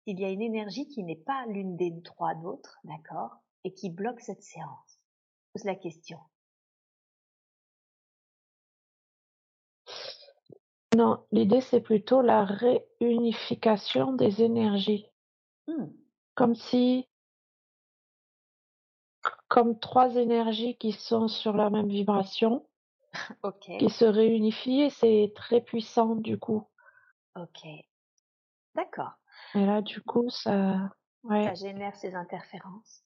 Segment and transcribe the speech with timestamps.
[0.05, 3.91] s'il y a une énergie qui n'est pas l'une des trois d'autres, d'accord, et qui
[3.91, 5.01] bloque cette séance.
[5.53, 6.19] Pose la question.
[10.95, 15.07] Non, l'idée c'est plutôt la réunification des énergies.
[15.67, 15.89] Hmm.
[16.34, 17.09] Comme si
[19.48, 22.66] comme trois énergies qui sont sur la même vibration,
[23.78, 26.66] qui se réunifient et c'est très puissant du coup.
[27.36, 27.67] Ok.
[28.74, 29.12] D'accord.
[29.55, 30.91] Et là, du coup, ça,
[31.28, 33.05] ça génère ces interférences.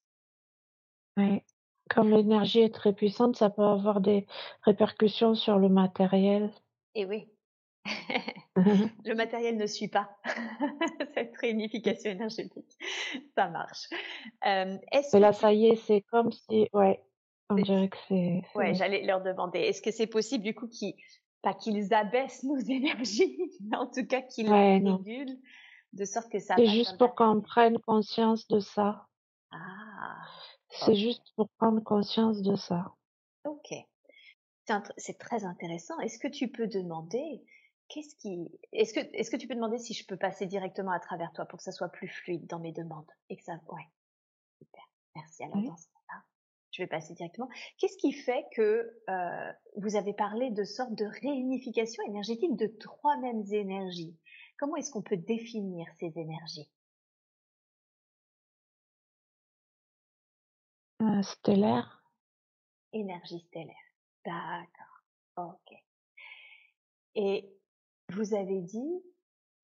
[1.16, 1.42] Oui.
[1.88, 4.26] Comme l'énergie est très puissante, ça peut avoir des
[4.62, 6.52] répercussions sur le matériel.
[6.94, 7.28] Et oui.
[8.56, 10.10] Le matériel ne suit pas
[11.14, 12.70] cette réunification énergétique.
[13.34, 13.88] Ça marche.
[14.46, 14.76] Euh,
[15.14, 17.02] là, ça y est, c'est comme si, ouais,
[17.48, 18.42] on dirait que c'est.
[18.54, 20.94] Ouais, j'allais leur demander, est-ce que c'est possible du coup qu'ils,
[21.42, 25.38] pas qu'ils abaissent nos énergies, mais en tout cas qu'ils les régulent,
[25.92, 26.54] de sorte que ça.
[26.56, 29.06] C'est juste pour qu'on prenne conscience de ça.
[29.52, 30.16] Ah.
[30.70, 32.94] C'est juste pour prendre conscience de ça.
[33.44, 33.74] Ok.
[34.96, 35.98] C'est très intéressant.
[35.98, 37.42] Est-ce que tu peux demander
[37.90, 41.00] Qu'est-ce qui, est-ce que, est-ce que tu peux demander si je peux passer directement à
[41.00, 43.88] travers toi pour que ça soit plus fluide dans mes demandes et que ça, ouais,
[44.58, 44.84] super,
[45.14, 45.44] merci.
[45.44, 45.88] Alors dans ce
[46.72, 47.48] je vais passer directement.
[47.78, 53.16] Qu'est-ce qui fait que euh, vous avez parlé de sorte de réunification énergétique de trois
[53.18, 54.16] mêmes énergies?
[54.58, 56.70] Comment est-ce qu'on peut définir ces énergies?
[61.02, 62.04] Euh, Stellaire.
[62.92, 63.76] Énergie stellaire.
[64.24, 65.54] D'accord.
[65.54, 65.76] Ok.
[67.14, 67.59] Et
[68.10, 69.02] vous avez dit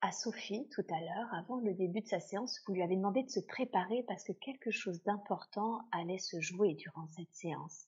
[0.01, 3.23] à Sophie tout à l'heure, avant le début de sa séance, vous lui avez demandé
[3.23, 7.87] de se préparer parce que quelque chose d'important allait se jouer durant cette séance.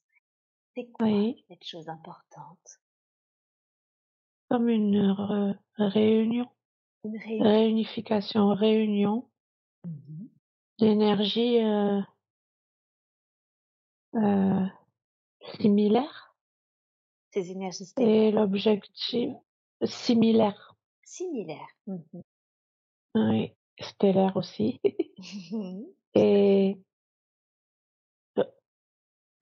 [0.75, 1.08] C'est quoi
[1.47, 2.81] cette chose importante?
[4.50, 6.47] Comme une réunion.
[7.03, 9.30] Une réunification, réunion
[9.86, 10.09] mmh
[10.80, 12.02] d'énergie euh,
[14.16, 14.66] euh,
[15.59, 16.36] similaire.
[17.31, 19.34] Ces énergies Et l'objectif,
[19.84, 20.75] Similaire.
[21.03, 21.67] Similaire.
[21.88, 22.00] Mmh
[23.16, 24.79] oui, stellaire aussi.
[26.16, 26.78] Et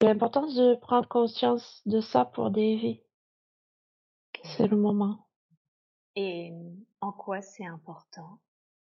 [0.01, 3.01] l'importance de prendre conscience de ça pour des vies.
[4.43, 5.27] C'est le moment.
[6.15, 6.53] Et
[7.01, 8.39] en quoi c'est important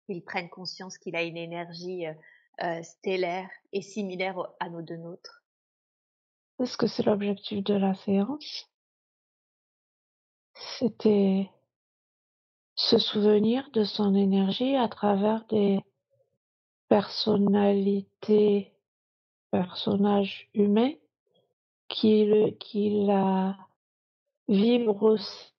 [0.06, 5.44] qu'ils prennent conscience qu'il a une énergie euh, stellaire et similaire à nos deux nôtres?
[6.60, 8.70] Est-ce que c'est l'objectif de la séance
[10.80, 11.50] c'était
[12.76, 15.80] se souvenir de son énergie à travers des
[16.88, 18.74] personnalités,
[19.52, 20.94] personnages humains
[21.90, 23.58] qui, le, qui la
[24.48, 25.54] vibrent aussi.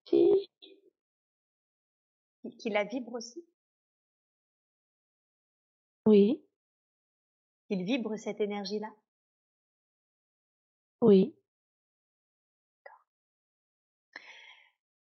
[2.59, 3.44] Qui la vibre aussi?
[6.06, 6.42] Oui.
[7.69, 8.88] Il vibre cette énergie-là?
[11.00, 11.34] Oui.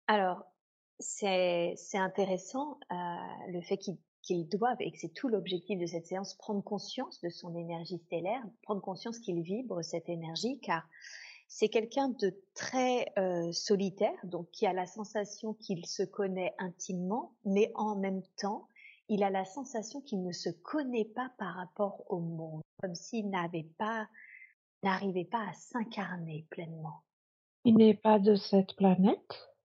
[0.06, 0.44] Alors,
[0.99, 2.97] c'est intéressant euh,
[3.49, 3.79] le fait
[4.23, 7.99] qu'ils doivent, et que c'est tout l'objectif de cette séance, prendre conscience de son énergie
[7.99, 10.87] stellaire, prendre conscience qu'il vibre cette énergie, car
[11.49, 17.35] c'est quelqu'un de très euh, solitaire, donc qui a la sensation qu'il se connaît intimement,
[17.44, 18.69] mais en même temps,
[19.09, 23.31] il a la sensation qu'il ne se connaît pas par rapport au monde, comme s'il
[23.31, 24.09] n'avait pas,
[24.82, 27.02] n'arrivait pas à s'incarner pleinement.
[27.64, 29.56] Il n'est pas de cette planète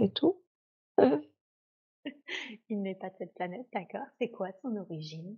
[0.00, 0.42] et tout.
[2.68, 4.06] Il n'est pas de cette planète, d'accord.
[4.18, 5.36] C'est quoi son origine?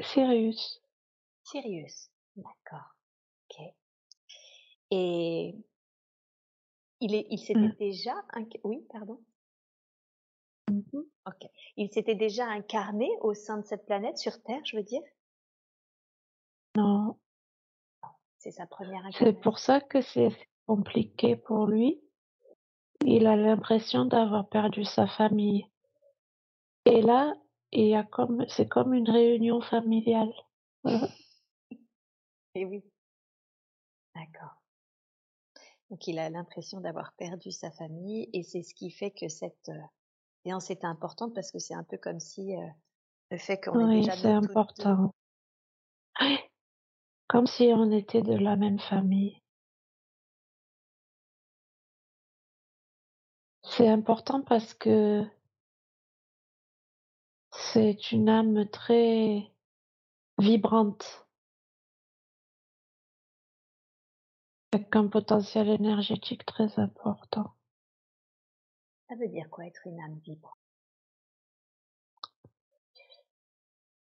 [0.00, 0.82] Sirius.
[1.44, 2.96] Sirius, d'accord.
[3.50, 3.66] Ok.
[4.90, 5.54] Et
[7.00, 7.76] il est, il s'était mmh.
[7.78, 8.14] déjà,
[8.64, 9.22] oui, pardon?
[10.70, 11.50] Mmh ok.
[11.76, 15.02] Il s'était déjà incarné au sein de cette planète sur Terre, je veux dire?
[16.76, 17.18] Non.
[18.38, 19.26] C'est sa première incarnation.
[19.26, 20.30] C'est pour ça que c'est
[20.66, 22.03] compliqué pour lui.
[23.06, 25.66] Il a l'impression d'avoir perdu sa famille.
[26.86, 27.34] Et là,
[27.70, 30.32] il y a comme, c'est comme une réunion familiale.
[32.54, 32.82] Et oui.
[34.14, 34.62] D'accord.
[35.90, 39.68] Donc il a l'impression d'avoir perdu sa famille et c'est ce qui fait que cette
[39.68, 39.80] euh,
[40.44, 42.66] séance est importante parce que c'est un peu comme si euh,
[43.30, 45.12] le fait qu'on est déjà c'est important.
[47.26, 49.40] Comme si on était de la même famille.
[53.76, 55.24] C'est important parce que
[57.50, 59.50] c'est une âme très
[60.38, 61.26] vibrante.
[64.72, 67.52] Avec un potentiel énergétique très important.
[69.08, 70.54] Ça veut dire quoi être une âme vibrante?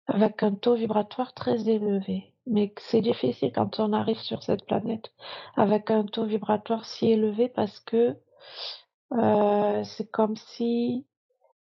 [0.06, 2.34] Avec un taux vibratoire très élevé.
[2.44, 5.14] Mais c'est difficile quand on arrive sur cette planète
[5.56, 8.18] avec un taux vibratoire si élevé parce que
[9.12, 11.06] euh, c'est comme si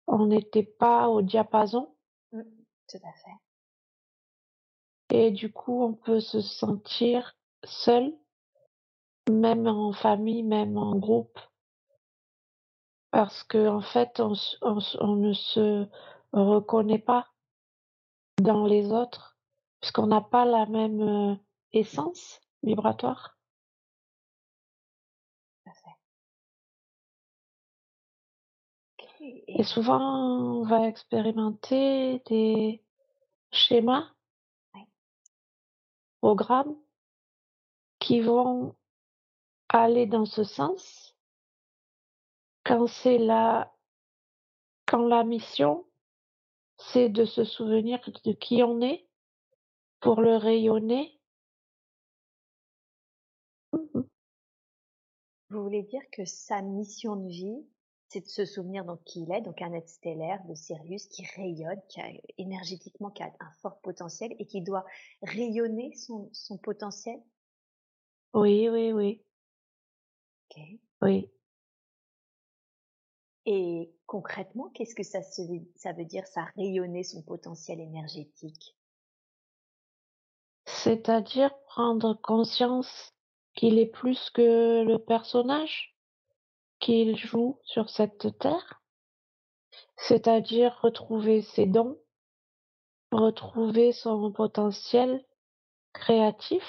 [0.08, 1.96] on n'était pas au diapason.
[2.32, 2.42] Mmh,
[2.88, 3.38] tout à fait.
[5.10, 8.14] Et du coup, on peut se sentir seul,
[9.30, 11.40] même en famille, même en groupe.
[13.12, 15.88] Parce que en fait, on, on, ne se
[16.34, 17.28] reconnaît pas
[18.42, 19.38] dans les autres,
[19.80, 21.36] puisqu'on n'a pas la même euh,
[21.72, 23.35] essence vibratoire.
[29.48, 32.84] Et souvent, on va expérimenter des
[33.52, 34.08] schémas,
[36.22, 36.76] programmes
[38.00, 38.76] qui vont
[39.70, 41.16] aller dans ce sens
[42.64, 43.72] quand c'est la
[44.88, 45.86] quand la mission
[46.78, 49.08] c'est de se souvenir de qui on est
[50.00, 51.20] pour le rayonner.
[53.72, 57.66] Vous voulez dire que sa mission de vie,
[58.16, 61.26] c'est de se souvenir donc qui il est, donc un être stellaire de Sirius qui
[61.36, 64.86] rayonne, qui a énergétiquement qui a un fort potentiel et qui doit
[65.22, 67.22] rayonner son, son potentiel.
[68.34, 69.22] Oui, oui, oui.
[70.50, 70.64] Ok.
[71.02, 71.30] Oui.
[73.46, 78.78] Et concrètement, qu'est-ce que ça, ça veut dire, ça rayonner son potentiel énergétique?
[80.66, 83.14] C'est-à-dire prendre conscience
[83.56, 85.95] qu'il est plus que le personnage?
[86.80, 88.82] Qu'il joue sur cette terre,
[89.98, 91.98] c'est-à-dire retrouver ses dons,
[93.12, 95.26] retrouver son potentiel
[95.94, 96.64] créatif,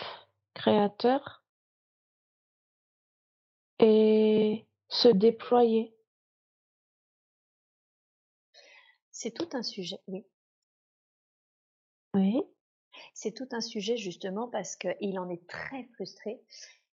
[0.54, 1.44] créateur,
[3.78, 5.94] et se déployer.
[9.10, 10.26] C'est tout un sujet, oui.
[12.14, 12.42] Oui.
[13.12, 16.40] C'est tout un sujet justement parce qu'il en est très frustré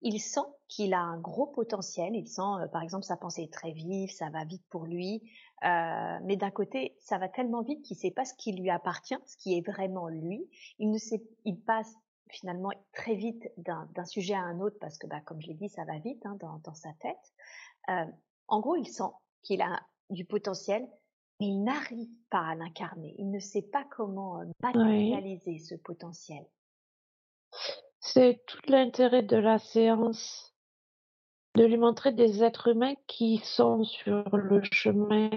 [0.01, 3.53] il sent qu'il a un gros potentiel, il sent, euh, par exemple, sa pensée est
[3.53, 5.23] très vive, ça va vite pour lui,
[5.63, 8.69] euh, mais d'un côté, ça va tellement vite qu'il ne sait pas ce qui lui
[8.69, 10.47] appartient, ce qui est vraiment lui.
[10.79, 11.95] Il ne sait, il passe
[12.29, 15.69] finalement très vite d'un sujet à un autre parce que, bah, comme je l'ai dit,
[15.69, 17.33] ça va vite hein, dans, sa tête.
[17.89, 18.05] Euh,
[18.47, 19.11] en gros, il sent
[19.43, 20.87] qu'il a du potentiel,
[21.39, 23.15] mais il n'arrive pas à l'incarner.
[23.17, 26.45] Il ne sait pas comment matérialiser ce potentiel.
[28.17, 30.51] C'est tout l'intérêt de la séance,
[31.53, 35.29] de lui montrer des êtres humains qui sont sur le chemin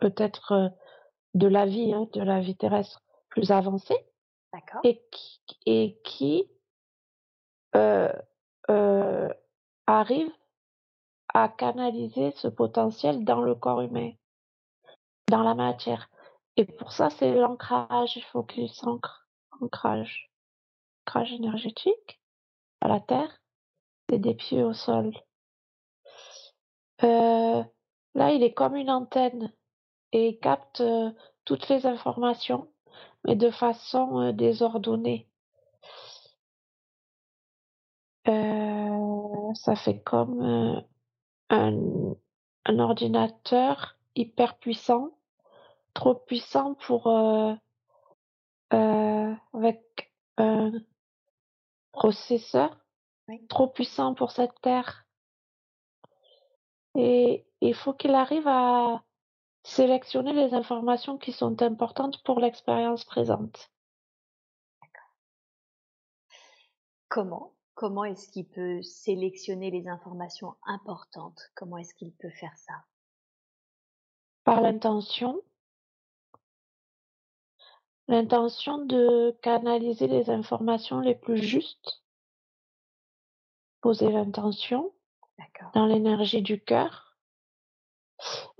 [0.00, 0.68] peut-être euh,
[1.34, 4.06] de la vie, hein, de la vie terrestre plus avancée,
[4.84, 6.50] et qui, et qui
[7.76, 8.10] euh,
[8.70, 9.28] euh,
[9.86, 10.32] arrivent
[11.34, 14.12] à canaliser ce potentiel dans le corps humain,
[15.26, 16.08] dans la matière.
[16.56, 19.28] Et pour ça, c'est l'ancrage, il faut qu'il s'ancre,
[19.60, 20.27] ancrage
[21.16, 22.20] énergétique
[22.80, 23.40] à la terre
[24.12, 25.12] et des pieds au sol.
[27.04, 27.62] Euh,
[28.14, 29.52] là, il est comme une antenne
[30.12, 31.10] et capte euh,
[31.44, 32.68] toutes les informations,
[33.24, 35.26] mais de façon euh, désordonnée.
[39.54, 40.42] ça fait comme
[41.50, 42.14] un,
[42.66, 45.10] un, ordinateur hyper puissant,
[45.94, 47.08] trop puissant pour
[48.70, 50.72] avec un
[51.98, 52.78] processeur
[53.48, 55.06] trop puissant pour cette Terre.
[56.94, 59.02] Et il faut qu'il arrive à
[59.64, 63.70] sélectionner les informations qui sont importantes pour l'expérience présente.
[67.08, 71.40] Comment comment est-ce qu'il peut sélectionner les informations importantes?
[71.54, 72.74] Comment est-ce qu'il peut faire ça?
[74.42, 75.40] Par l'intention.
[78.08, 82.02] L'intention de canaliser les informations les plus justes.
[83.82, 84.92] Poser l'intention
[85.74, 87.18] dans l'énergie du cœur.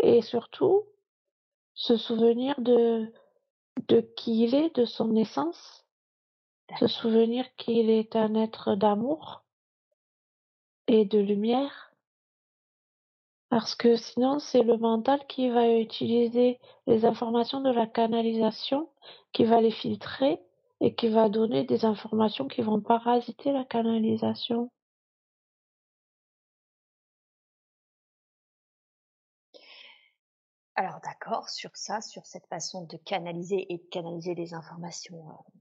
[0.02, 0.84] Et surtout,
[1.72, 3.10] se souvenir de,
[3.88, 5.86] de qui il est, de son essence.
[6.78, 9.44] Se souvenir qu'il est un être d'amour
[10.86, 11.87] et de lumière.
[13.50, 18.88] Parce que sinon, c'est le mental qui va utiliser les informations de la canalisation,
[19.32, 20.40] qui va les filtrer
[20.80, 24.70] et qui va donner des informations qui vont parasiter la canalisation.
[30.76, 35.58] Alors d'accord, sur ça, sur cette façon de canaliser et de canaliser les informations euh,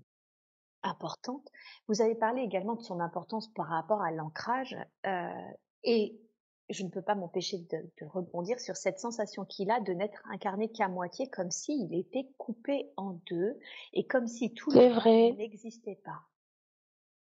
[0.84, 1.48] importantes.
[1.88, 4.78] Vous avez parlé également de son importance par rapport à l'ancrage
[5.08, 5.52] euh,
[5.84, 6.22] et
[6.70, 10.70] je ne peux pas m'empêcher de, rebondir sur cette sensation qu'il a de n'être incarné
[10.70, 13.58] qu'à moitié, comme s'il était coupé en deux
[13.94, 16.22] et comme si tout le vrai n'existait pas.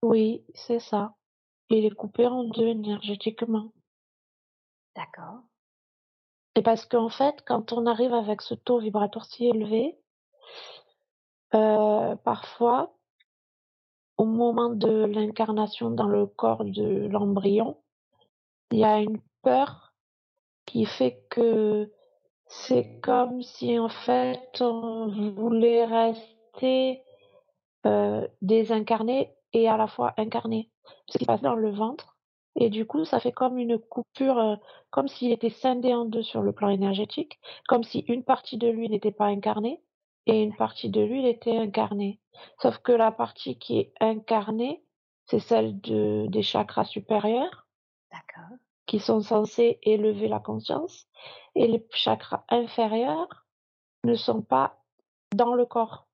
[0.03, 1.15] Oui, c'est ça.
[1.69, 3.71] Il est coupé en deux énergétiquement.
[4.95, 5.43] D'accord.
[6.55, 9.97] Et parce qu'en fait, quand on arrive avec ce taux vibratoire si élevé,
[11.53, 12.97] euh, parfois,
[14.17, 17.80] au moment de l'incarnation dans le corps de l'embryon,
[18.71, 19.93] il y a une peur
[20.65, 21.91] qui fait que
[22.47, 27.03] c'est comme si en fait on voulait rester
[27.85, 30.69] euh, désincarné et à la fois incarné.
[31.07, 32.17] Ce qui se passe dans le ventre,
[32.55, 34.55] et du coup, ça fait comme une coupure, euh,
[34.89, 38.67] comme s'il était scindé en deux sur le plan énergétique, comme si une partie de
[38.67, 39.81] lui n'était pas incarnée
[40.25, 42.19] et une partie de lui était incarnée.
[42.61, 44.83] Sauf que la partie qui est incarnée,
[45.25, 47.67] c'est celle de, des chakras supérieurs,
[48.85, 51.07] qui sont censés élever la conscience,
[51.55, 53.45] et les chakras inférieurs
[54.03, 54.77] ne sont pas
[55.33, 56.07] dans le corps.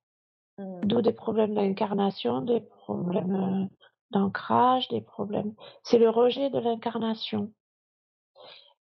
[0.58, 0.80] Mmh.
[0.84, 3.76] D'où des problèmes d'incarnation, des problèmes euh,
[4.10, 5.54] d'ancrage, des problèmes.
[5.82, 7.52] C'est le rejet de l'incarnation.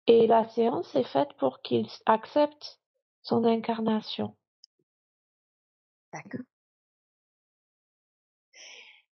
[0.07, 2.79] Et la séance est faite pour qu'il accepte
[3.21, 4.35] son incarnation.
[6.13, 6.45] D'accord.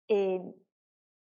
[0.10, 0.40] Et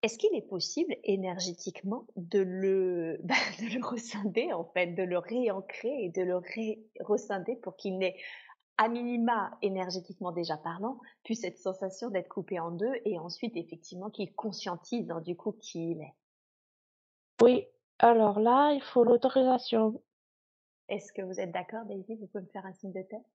[0.01, 5.17] est-ce qu'il est possible énergétiquement de le, bah, de le rescinder, en fait, de le
[5.17, 8.15] réancrer et de le ré rescinder pour qu'il n'ait
[8.77, 14.09] à minima énergétiquement déjà parlant, puis cette sensation d'être coupé en deux et ensuite effectivement
[14.09, 16.13] qu'il conscientise hein, du coup qui il est?
[17.41, 17.67] Oui,
[17.99, 20.01] alors là, il faut l'autorisation.
[20.87, 22.15] Est-ce que vous êtes d'accord, Daisy?
[22.15, 23.25] Vous pouvez me faire un signe de tête?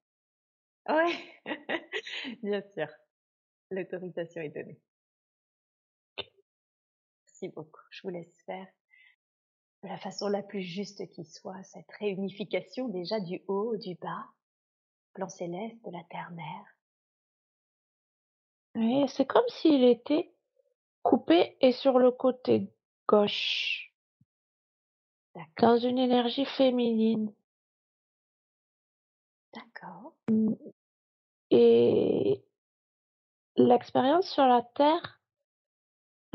[0.89, 1.13] Oui,
[2.43, 2.87] bien sûr.
[3.69, 4.79] L'autorisation est donnée.
[7.35, 7.81] Merci beaucoup.
[7.89, 8.67] Je vous laisse faire
[9.83, 14.25] de la façon la plus juste qui soit cette réunification déjà du haut, du bas,
[15.13, 16.65] plan céleste de la terre-mère.
[18.75, 20.33] Oui, c'est comme s'il était
[21.03, 22.73] coupé et sur le côté
[23.05, 23.93] gauche.
[25.59, 27.33] Dans une énergie féminine.
[29.53, 30.15] D'accord.
[31.49, 32.41] Et
[33.57, 35.14] l'expérience sur la Terre,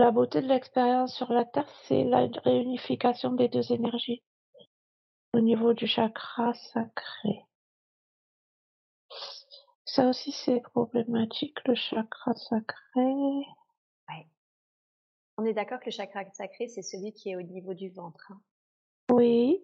[0.01, 4.23] la beauté de l'expérience sur la Terre, c'est la réunification des deux énergies
[5.35, 7.45] au niveau du chakra sacré.
[9.85, 13.13] Ça aussi, c'est problématique, le chakra sacré.
[14.09, 14.27] Ouais.
[15.37, 18.33] On est d'accord que le chakra sacré, c'est celui qui est au niveau du ventre.
[18.33, 18.41] Hein.
[19.11, 19.63] Oui.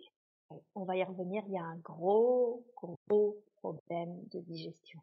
[0.74, 1.44] On va y revenir.
[1.46, 5.00] Il y a un gros, gros problème de digestion.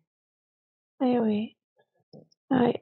[1.01, 1.57] Eh oui,
[2.51, 2.73] oui.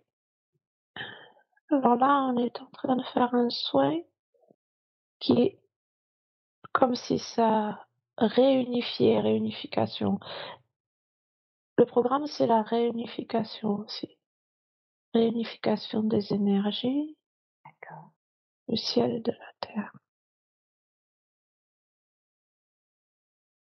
[1.71, 3.97] Alors là, on est en train de faire un soin
[5.19, 5.59] qui est
[6.73, 7.87] comme si ça
[8.17, 10.19] réunifiait, réunification.
[11.77, 14.17] Le programme, c'est la réunification aussi.
[15.13, 17.17] Réunification des énergies.
[18.67, 19.91] Du ciel et de la terre.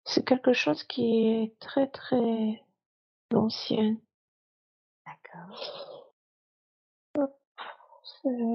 [0.05, 2.65] C'est quelque chose qui est très très
[3.35, 3.97] ancien.
[5.05, 5.96] D'accord.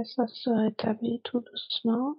[0.05, 2.15] Ça se rétablit tout doucement.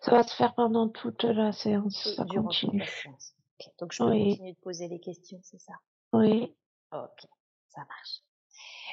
[0.00, 2.14] Ça va se faire pendant toute la séance.
[2.16, 2.84] ça continue.
[3.78, 5.74] Donc je peux continuer de poser les questions, c'est ça?
[6.12, 6.54] Oui.
[6.92, 7.26] Ok,
[7.68, 8.22] ça marche.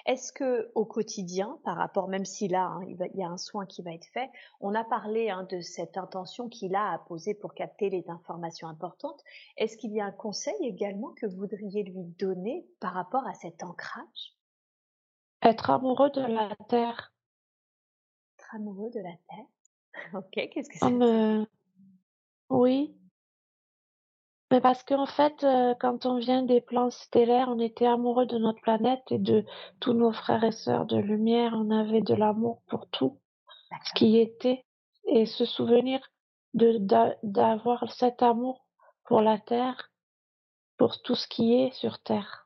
[0.06, 3.66] Est-ce que au quotidien, par rapport, même si là hein, il, y a un soin
[3.66, 7.36] qui va être fait, on a parlé hein, de cette intention qu'il a à poser
[7.36, 9.22] pour capter les informations importantes.
[9.58, 13.34] Est-ce qu'il y a un conseil également que vous voudriez lui donner par rapport à
[13.36, 14.36] cet ancrage?
[15.42, 17.14] Être amoureux de la terre.
[18.38, 19.46] Être amoureux de la Terre.
[20.14, 20.90] ok, qu'est-ce que Oh, ça?
[20.90, 21.46] me...
[22.50, 22.96] Oui,
[24.52, 28.38] mais parce qu'en fait, euh, quand on vient des plans stellaires, on était amoureux de
[28.38, 29.46] notre planète et de
[29.80, 31.54] tous nos frères et sœurs de lumière.
[31.56, 33.18] On avait de l'amour pour tout
[33.86, 34.66] ce qui était
[35.06, 36.02] et se souvenir
[36.54, 38.66] de d'a- d'avoir cet amour
[39.06, 39.90] pour la Terre,
[40.78, 42.41] pour tout ce qui est sur Terre.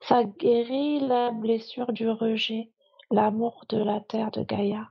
[0.00, 2.70] Ça guérit la blessure du rejet,
[3.10, 4.88] l'amour de la Terre de Gaïa.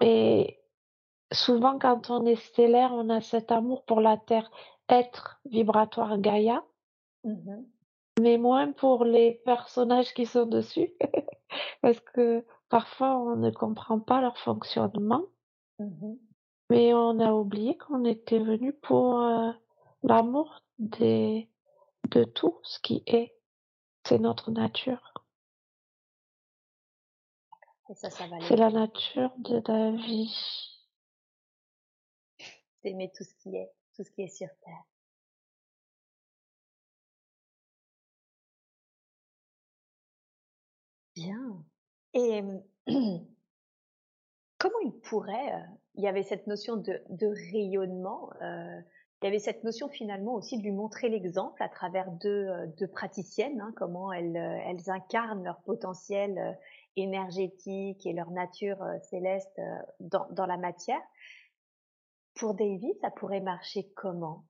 [0.00, 0.60] Mais
[1.32, 4.50] souvent, quand on est stellaire, on a cet amour pour la Terre,
[4.88, 6.64] être vibratoire Gaïa,
[7.24, 7.66] Mhm.
[8.20, 10.92] mais moins pour les personnages qui sont dessus,
[11.82, 15.22] parce que parfois on ne comprend pas leur fonctionnement,
[15.78, 16.18] Mhm.
[16.70, 19.52] mais on a oublié qu'on était venu pour euh,
[20.02, 21.48] l'amour des
[22.08, 23.34] de tout ce qui est.
[24.06, 25.12] C'est notre nature.
[27.94, 30.34] Ça, ça C'est la nature de la vie.
[32.82, 34.84] D'aimer tout ce qui est, tout ce qui est sur Terre.
[41.14, 41.64] Bien.
[42.14, 42.42] Et
[44.58, 48.80] comment il pourrait, euh, il y avait cette notion de, de rayonnement, euh,
[49.22, 52.66] il y avait cette notion finalement aussi de lui montrer l'exemple à travers deux, euh,
[52.78, 56.52] deux praticiennes, hein, comment elles, euh, elles incarnent leur potentiel euh,
[56.96, 58.78] énergétique et leur nature
[59.10, 59.60] céleste
[60.00, 61.00] dans, dans la matière.
[62.34, 64.44] Pour Davy, ça pourrait marcher comment?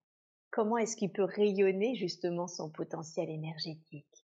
[0.50, 4.26] Comment est-ce qu'il peut rayonner justement son potentiel énergétique?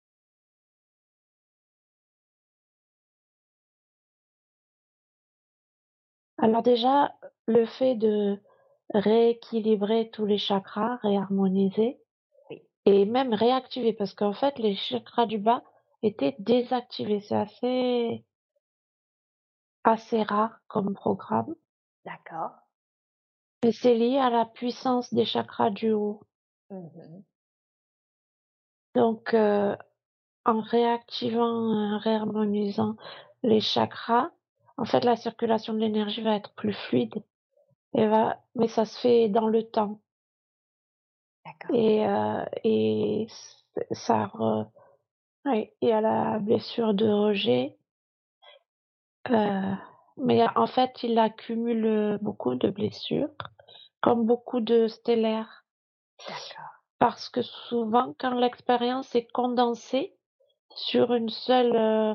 [6.38, 7.14] Alors déjà,
[7.46, 8.38] le fait de
[8.94, 11.98] rééquilibrer tous les chakras, réharmoniser
[12.84, 15.62] et même réactiver, parce qu'en fait, les chakras du bas
[16.02, 17.20] étaient désactivés.
[17.20, 18.24] C'est assez,
[19.84, 21.54] assez rare comme programme.
[22.04, 22.52] D'accord.
[23.64, 26.20] Mais c'est lié à la puissance des chakras du haut.
[26.70, 27.24] Mhm.
[28.94, 29.76] Donc, euh,
[30.44, 32.96] en réactivant, en réharmonisant
[33.42, 34.30] les chakras,
[34.78, 37.22] en fait, la circulation de l'énergie va être plus fluide.
[37.94, 40.00] Et va, mais ça se fait dans le temps.
[41.44, 41.76] D'accord.
[41.76, 43.26] Et, euh, et
[43.92, 44.68] ça, re-
[45.44, 47.78] ouais, il y a la blessure de rejet.
[49.30, 49.72] Euh,
[50.18, 53.30] mais en fait, il accumule beaucoup de blessures,
[54.00, 55.64] comme beaucoup de stellaires.
[56.26, 56.70] D'accord.
[56.98, 60.16] Parce que souvent, quand l'expérience est condensée
[60.74, 62.14] sur une seule, euh,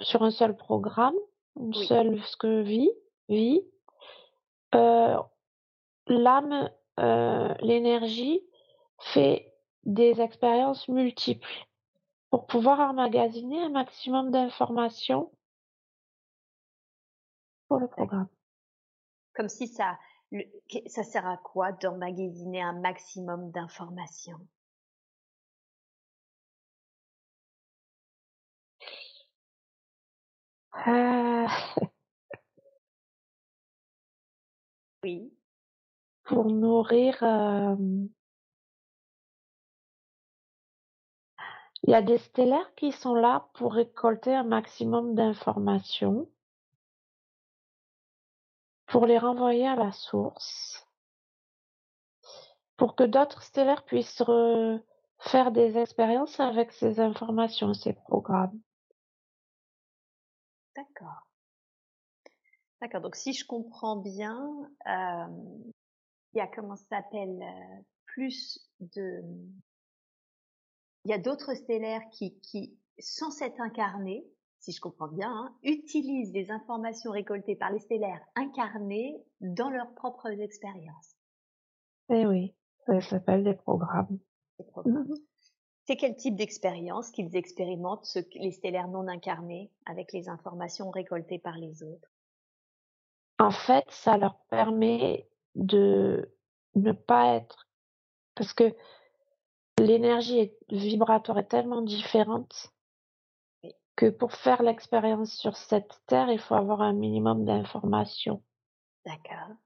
[0.00, 1.14] sur un seul programme,
[1.58, 1.86] une Oui.
[1.86, 2.90] seule ce que vie,
[3.28, 3.62] vie,
[4.74, 5.16] euh,
[6.08, 8.40] l'âme, euh, l'énergie
[9.00, 11.48] fait des expériences multiples.
[12.30, 15.32] Pour pouvoir emmagasiner un maximum d'informations
[17.68, 18.28] pour le programme.
[19.34, 19.98] Comme si ça,
[20.32, 20.44] le-
[20.88, 24.48] ça sert à quoi d'emmagasiner un maximum d'informations?
[30.86, 31.46] Euh,
[36.24, 37.16] Pour nourrir,
[41.84, 46.28] il y a des stellaires qui sont là pour récolter un maximum d'informations,
[48.86, 50.88] pour les renvoyer à la source,
[52.78, 54.80] pour que d'autres stellaires puissent re-
[55.18, 58.58] faire des expériences avec ces informations, ces programmes.
[60.76, 61.25] D'accord.
[62.80, 63.00] D'accord.
[63.00, 64.38] Donc si je comprends bien,
[64.86, 65.26] euh,
[66.34, 69.22] il y a comment ça s'appelle euh, plus de,
[71.06, 74.26] il y a d'autres stellaires qui, qui, sans s'être incarnés,
[74.58, 79.94] si je comprends bien, hein, utilisent les informations récoltées par les stellaires incarnés dans leurs
[79.94, 81.14] propres expériences.
[82.08, 82.54] Eh oui,
[82.86, 84.18] ça s'appelle des programmes.
[84.72, 85.14] programmes.
[85.84, 91.38] C'est quel type d'expérience qu'ils expérimentent, ceux, les stellaires non incarnés, avec les informations récoltées
[91.38, 92.15] par les autres?
[93.38, 96.32] En fait, ça leur permet de
[96.74, 97.68] ne pas être,
[98.34, 98.74] parce que
[99.78, 102.72] l'énergie vibratoire est tellement différente
[103.96, 108.42] que pour faire l'expérience sur cette terre, il faut avoir un minimum d'informations.
[109.06, 109.56] D'accord.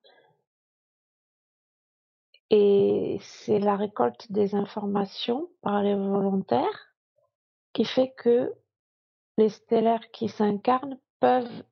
[2.51, 6.95] Et c'est la récolte des informations par les volontaires
[7.73, 8.53] qui fait que
[9.37, 11.65] les stellaires qui s'incarnent peuvent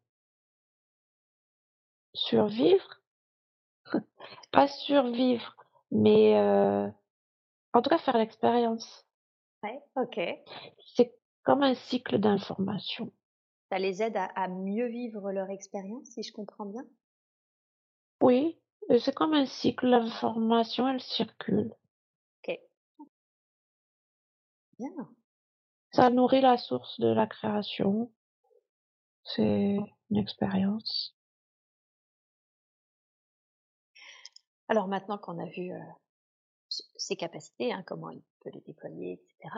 [2.27, 3.01] survivre,
[4.53, 5.57] pas survivre,
[5.91, 6.89] mais euh,
[7.73, 9.07] en tout cas faire l'expérience.
[9.63, 10.21] Ouais, ok.
[10.95, 13.13] C'est comme un cycle d'information.
[13.71, 16.85] Ça les aide à, mieux vivre leur expérience, si je comprends bien?
[18.23, 18.59] Oui,
[19.01, 21.75] c'est comme un cycle d'information, elle circule.
[22.43, 22.59] Ok.
[24.79, 25.09] Bien.
[25.93, 28.11] Ça nourrit la source de la création.
[29.25, 29.77] C'est
[30.11, 31.18] une expérience.
[34.69, 35.79] Alors maintenant qu'on a vu euh,
[36.69, 39.55] ses capacités, hein, comment il peut les déployer, etc.,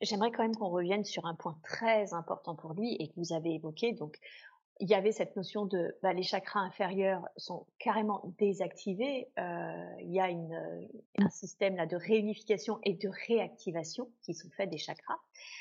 [0.00, 3.32] j'aimerais quand même qu'on revienne sur un point très important pour lui et que vous
[3.32, 3.92] avez évoqué.
[3.92, 4.18] Donc,
[4.80, 9.28] il y avait cette notion de bah, les chakras inférieurs sont carrément désactivés.
[9.38, 14.50] Euh, il y a une, un système là de réunification et de réactivation qui sont
[14.50, 15.20] faits des chakras.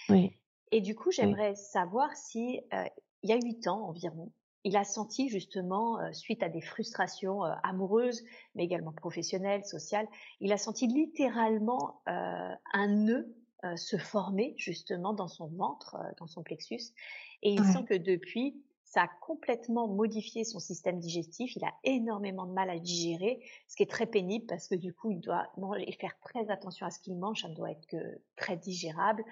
[0.10, 0.36] Oui.
[0.72, 2.86] Et du coup, j'aimerais savoir si euh,
[3.22, 4.32] il y a huit ans environ,
[4.64, 8.24] il a senti justement, euh, suite à des frustrations euh, amoureuses,
[8.56, 10.08] mais également professionnelles, sociales,
[10.40, 13.36] il a senti littéralement euh, un nœud
[13.76, 16.96] se former justement dans son ventre, dans son plexus,
[17.44, 21.56] et il sent que depuis, ça a complètement modifié son système digestif.
[21.56, 24.96] Il a énormément de mal à digérer, ce qui est très pénible parce que du
[24.96, 27.44] coup, il doit manger et faire très attention à ce qu'il mange.
[27.44, 29.24] Ça ne doit être que très digérable.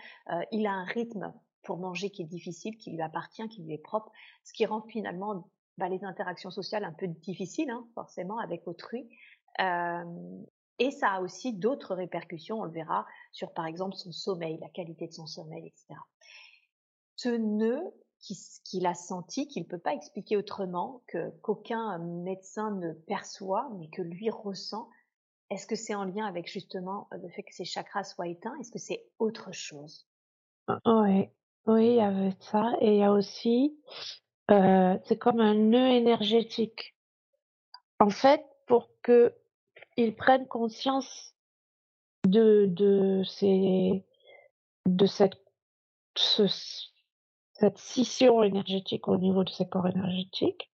[0.51, 1.33] il a un rythme
[1.69, 4.11] pour manger qui est difficile, qui lui appartient, qui lui est propre,
[4.43, 9.07] ce qui rend finalement bah, les interactions sociales un peu difficiles, hein, forcément, avec autrui.
[10.79, 14.69] Et ça a aussi d'autres répercussions, on le verra, sur par exemple son sommeil, la
[14.69, 15.99] qualité de son sommeil, etc.
[17.17, 22.93] Ce nœud qu'il a senti, qu'il ne peut pas expliquer autrement, que qu'aucun médecin ne
[22.93, 24.89] perçoit, mais que lui ressent,
[25.51, 28.55] est-ce que c'est en lien avec justement le fait que ses chakras soient éteints?
[28.59, 30.07] Est-ce que c'est autre chose?
[30.85, 31.29] Oui,
[31.65, 33.77] oui, il y avait ça et il y a aussi,
[34.51, 36.95] euh, c'est comme un nœud énergétique.
[37.99, 41.35] En fait, pour qu'ils prennent conscience
[42.25, 44.03] de de ces
[44.85, 45.39] de cette
[47.53, 50.71] cette scission énergétique au niveau de ces corps énergétiques,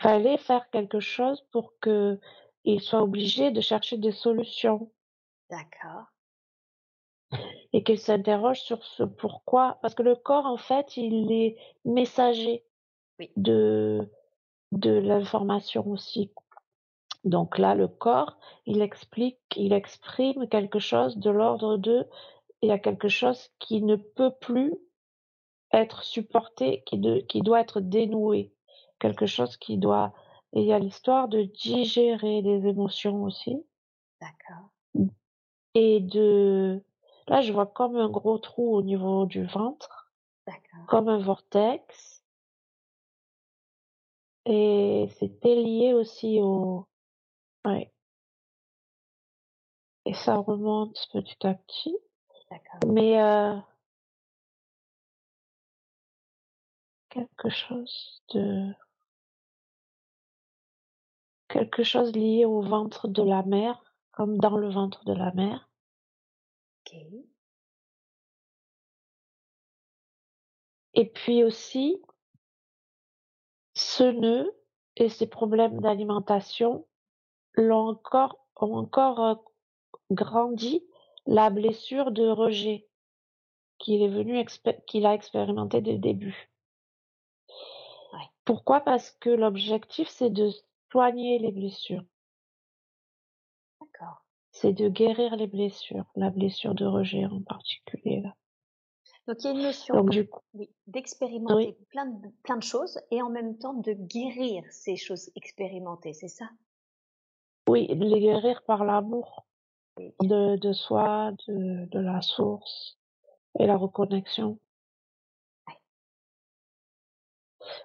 [0.00, 4.92] fallait faire quelque chose pour qu'ils soient obligés de chercher des solutions.
[5.50, 6.06] D'accord
[7.72, 9.78] et qu'il s'interroge sur ce pourquoi.
[9.82, 12.64] Parce que le corps, en fait, il est messager
[13.36, 14.08] de,
[14.72, 16.32] de l'information aussi.
[17.24, 22.06] Donc là, le corps, il explique, il exprime quelque chose de l'ordre de,
[22.62, 24.74] il y a quelque chose qui ne peut plus
[25.72, 28.52] être supporté, qui, de, qui doit être dénoué,
[28.98, 30.12] quelque chose qui doit,
[30.52, 33.62] et il y a l'histoire de digérer les émotions aussi.
[34.20, 34.70] D'accord.
[35.74, 36.82] Et de,
[37.30, 40.10] Là, je vois comme un gros trou au niveau du ventre,
[40.88, 42.24] comme un vortex.
[44.46, 46.88] Et c'était lié aussi au...
[47.64, 47.92] Ouais.
[50.06, 51.96] Et ça remonte petit à petit.
[52.88, 53.56] Mais euh...
[57.10, 58.74] quelque chose de...
[61.46, 65.69] Quelque chose lié au ventre de la mer, comme dans le ventre de la mer.
[70.94, 72.00] Et puis aussi,
[73.74, 74.54] ce nœud
[74.96, 76.86] et ses problèmes d'alimentation
[77.54, 79.44] l'ont encore, ont encore
[80.10, 80.84] grandi
[81.26, 82.88] la blessure de rejet
[83.78, 84.44] qu'il est venu
[84.86, 86.50] qu'il a expérimenté dès le début.
[88.44, 88.80] Pourquoi?
[88.80, 90.50] Parce que l'objectif c'est de
[90.90, 92.04] soigner les blessures.
[94.52, 98.20] C'est de guérir les blessures, la blessure de rejet en particulier.
[98.20, 98.34] Là.
[99.26, 100.04] Donc il y a une notion
[100.86, 106.12] d'expérimenter plein, de, plein de choses et en même temps de guérir ces choses expérimentées,
[106.12, 106.46] c'est ça?
[107.68, 109.46] Oui, de les guérir par l'amour
[109.98, 112.98] de, de soi, de, de la source
[113.58, 114.58] et la reconnexion.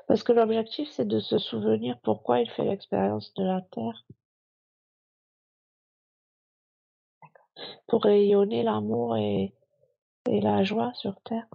[0.08, 4.06] Parce que l'objectif, c'est de se souvenir pourquoi il fait l'expérience de la Terre.
[7.88, 9.54] Pour rayonner l'amour et,
[10.30, 11.48] et la joie sur Terre.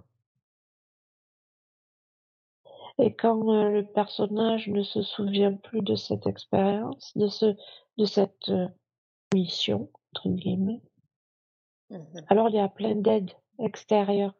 [2.97, 7.55] Et quand euh, le personnage ne se souvient plus de cette expérience, de ce,
[7.97, 8.67] de cette euh,
[9.33, 10.81] mission, entre guillemets,
[11.89, 14.35] mmh alors il y a plein d'aides extérieures,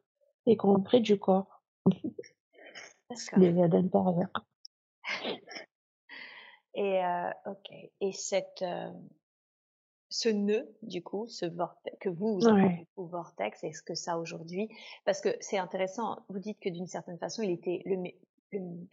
[0.46, 1.62] y compris du corps.
[3.36, 4.46] Des aides intérieures.
[6.76, 7.74] Et euh, ok.
[8.00, 8.64] Et cette
[10.12, 14.70] ce nœud, du coup, ce vortex, que vous, vous appelez vortex, est-ce que ça aujourd'hui,
[15.06, 18.12] parce que c'est intéressant, vous dites que d'une certaine façon, il était, le,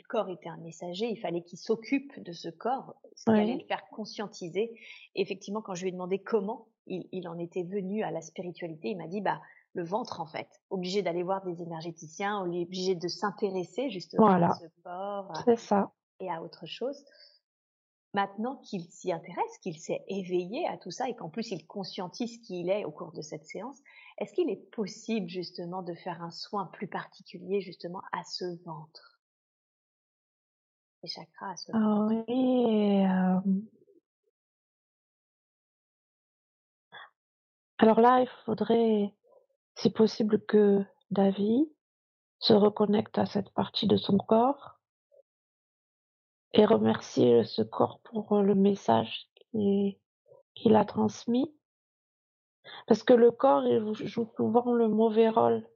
[0.09, 3.64] corps était un messager, il fallait qu'il s'occupe de ce corps, ce qui allait le
[3.66, 4.72] faire conscientiser.
[5.16, 8.96] effectivement, quand je lui ai demandé comment il, en était venu à la spiritualité, il
[8.96, 9.40] m'a dit, bah,
[9.74, 14.66] le ventre en fait, obligé d'aller voir des énergéticiens, obligé de s'intéresser justement à ce
[14.85, 15.90] corps ça.
[16.20, 17.04] et à autre chose.
[18.14, 22.40] Maintenant qu'il s'y intéresse, qu'il s'est éveillé à tout ça et qu'en plus il conscientise
[22.40, 23.79] qui il est au cours de cette séance,
[24.18, 29.21] est-ce qu'il est possible justement de faire un soin plus particulier justement à ce ventre?
[31.03, 32.25] Les chakras à ce ah ventre.
[32.29, 33.05] oui.
[33.05, 33.40] Euh,
[37.79, 39.14] alors là, il faudrait,
[39.77, 41.68] si possible, que David
[42.40, 44.77] se reconnecte à cette partie de son corps
[46.52, 51.52] et remercier ce corps pour le message qu'il a transmis.
[52.87, 55.66] Parce que le corps, il joue souvent le mauvais rôle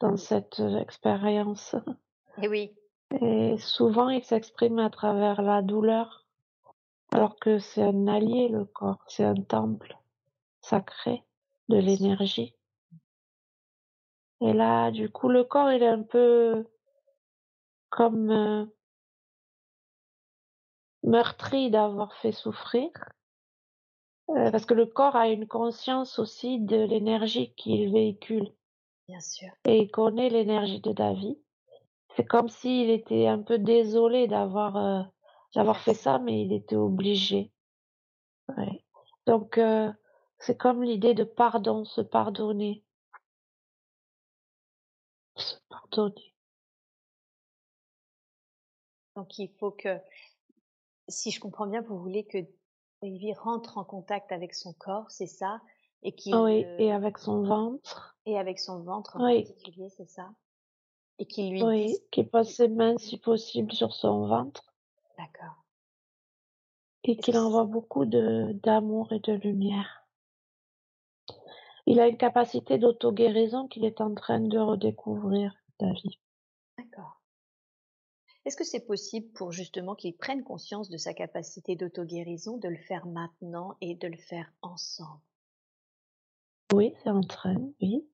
[0.00, 1.74] dans cette expérience.
[2.38, 2.74] Et eh oui.
[3.20, 6.24] Et souvent, il s'exprime à travers la douleur,
[7.12, 9.96] alors que c'est un allié, le corps, c'est un temple
[10.60, 11.24] sacré
[11.68, 12.54] de l'énergie.
[14.40, 16.64] Et là, du coup, le corps, il est un peu
[17.90, 18.64] comme euh,
[21.02, 22.90] meurtri d'avoir fait souffrir,
[24.36, 28.52] euh, parce que le corps a une conscience aussi de l'énergie qu'il véhicule.
[29.08, 29.48] Bien sûr.
[29.64, 31.36] Et il connaît l'énergie de David.
[32.16, 35.02] C'est comme s'il était un peu désolé d'avoir euh,
[35.54, 37.50] d'avoir fait ça, mais il était obligé.
[38.56, 38.84] Ouais.
[39.26, 39.92] Donc euh,
[40.38, 42.84] c'est comme l'idée de pardon, se pardonner.
[45.36, 46.34] Se pardonner.
[49.16, 49.98] Donc il faut que
[51.10, 52.38] si je comprends bien, vous voulez que
[53.02, 55.60] Olivier rentre en contact avec son corps, c'est ça?
[56.02, 58.16] Et qu'il Oui, et avec son ventre.
[58.26, 60.30] Et avec son ventre en particulier, c'est ça?
[61.18, 64.74] Et qu'il lui Oui, qu'il pose ses mains si possible sur son ventre.
[65.18, 65.64] D'accord.
[67.04, 70.06] Et qu'il envoie beaucoup de d'amour et de lumière.
[71.86, 76.12] Il a une capacité d'auto-guérison qu'il est en train de redécouvrir, David.
[76.78, 77.19] D'accord.
[78.44, 82.78] Est-ce que c'est possible pour justement qu'il prenne conscience de sa capacité d'auto-guérison, de le
[82.78, 85.20] faire maintenant et de le faire ensemble?
[86.72, 88.06] Oui, c'est en train, oui.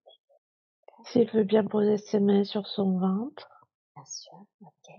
[1.05, 3.49] S'il veut bien poser ses mains sur son ventre.
[3.95, 4.95] Bien sûr, ok.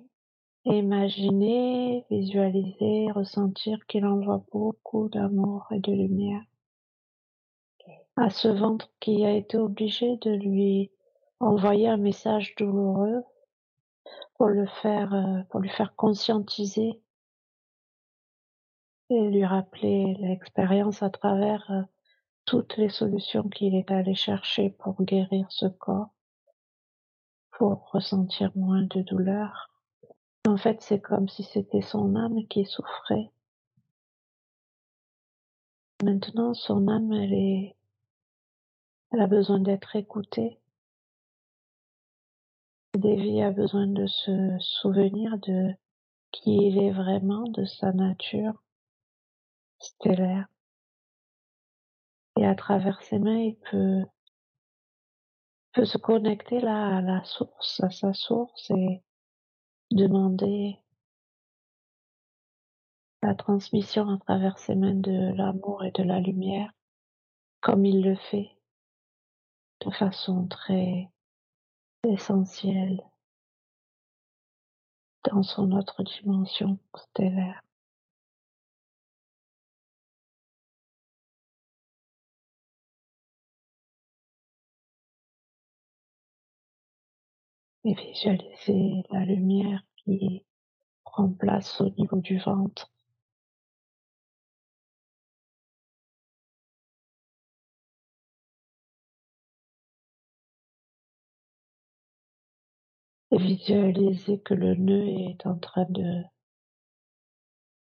[0.65, 6.43] Imaginer, visualiser, ressentir qu'il envoie beaucoup d'amour et de lumière
[8.17, 10.91] à ce ventre qui a été obligé de lui
[11.39, 13.23] envoyer un message douloureux
[14.37, 17.01] pour le faire, euh, pour lui faire conscientiser
[19.09, 21.81] et lui rappeler l'expérience à travers euh,
[22.45, 26.09] toutes les solutions qu'il est allé chercher pour guérir ce corps,
[27.51, 29.71] pour ressentir moins de douleur.
[30.47, 33.31] En fait, c'est comme si c'était son âme qui souffrait.
[36.03, 37.75] Maintenant, son âme, elle est,
[39.11, 40.59] elle a besoin d'être écoutée.
[42.97, 45.73] Davy a besoin de se souvenir de
[46.31, 48.63] qui il est vraiment, de sa nature
[49.79, 50.47] stellaire.
[52.37, 54.05] Et à travers ses mains, il peut,
[55.85, 59.03] se connecter là à la source, à sa source et
[59.91, 60.79] demander
[63.21, 66.71] la transmission à travers ses mains de l'amour et de la lumière,
[67.61, 68.49] comme il le fait,
[69.85, 71.11] de façon très
[72.03, 73.01] essentiel
[75.23, 77.61] dans son autre dimension stellaire.
[87.83, 90.45] Et visualiser la lumière qui
[91.05, 92.91] prend place au niveau du ventre.
[103.31, 106.23] Et visualiser que le nœud est en train de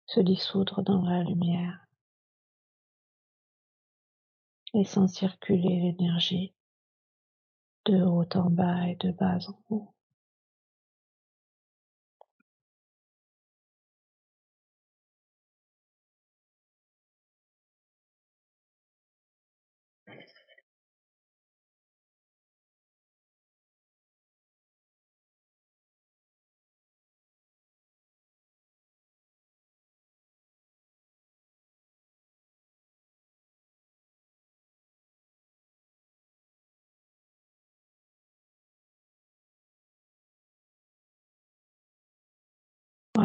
[0.07, 1.87] se dissoudre dans la lumière,
[4.75, 6.55] laissant circuler l'énergie
[7.87, 9.94] de haut en bas et de bas en haut.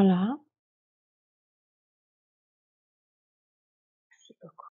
[0.02, 0.38] Voilà.
[4.10, 4.70] Merci beaucoup.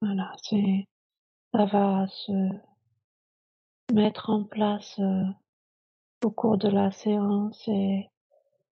[0.00, 0.88] Voilà, c'est
[1.52, 2.32] ça va se
[3.92, 5.24] mettre en place euh,
[6.24, 8.08] au cours de la séance et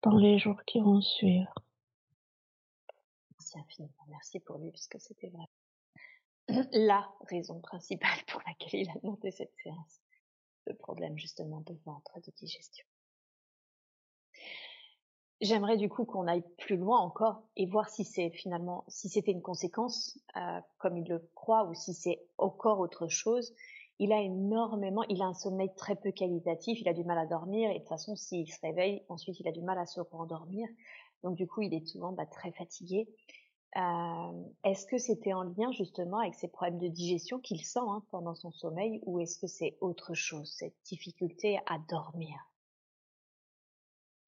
[0.02, 1.52] dans les jours qui vont suivre.
[3.32, 4.06] Merci infiniment.
[4.08, 5.44] Merci pour lui, puisque c'était vrai.
[6.72, 10.00] la raison principale pour laquelle il a demandé cette séance.
[10.64, 12.86] Le problème justement de ventre, de digestion.
[15.40, 19.30] J'aimerais du coup qu'on aille plus loin encore et voir si c'est finalement, si c'était
[19.30, 23.54] une conséquence, euh, comme il le croit, ou si c'est encore autre chose.
[24.00, 27.26] Il a énormément, il a un sommeil très peu qualitatif, il a du mal à
[27.26, 30.00] dormir et de toute façon, s'il se réveille, ensuite il a du mal à se
[30.00, 30.68] rendormir.
[31.22, 33.08] Donc du coup, il est souvent bah, très fatigué.
[33.76, 38.02] Euh, est-ce que c'était en lien justement avec ces problèmes de digestion qu'il sent hein,
[38.10, 42.34] pendant son sommeil ou est-ce que c'est autre chose, cette difficulté à dormir?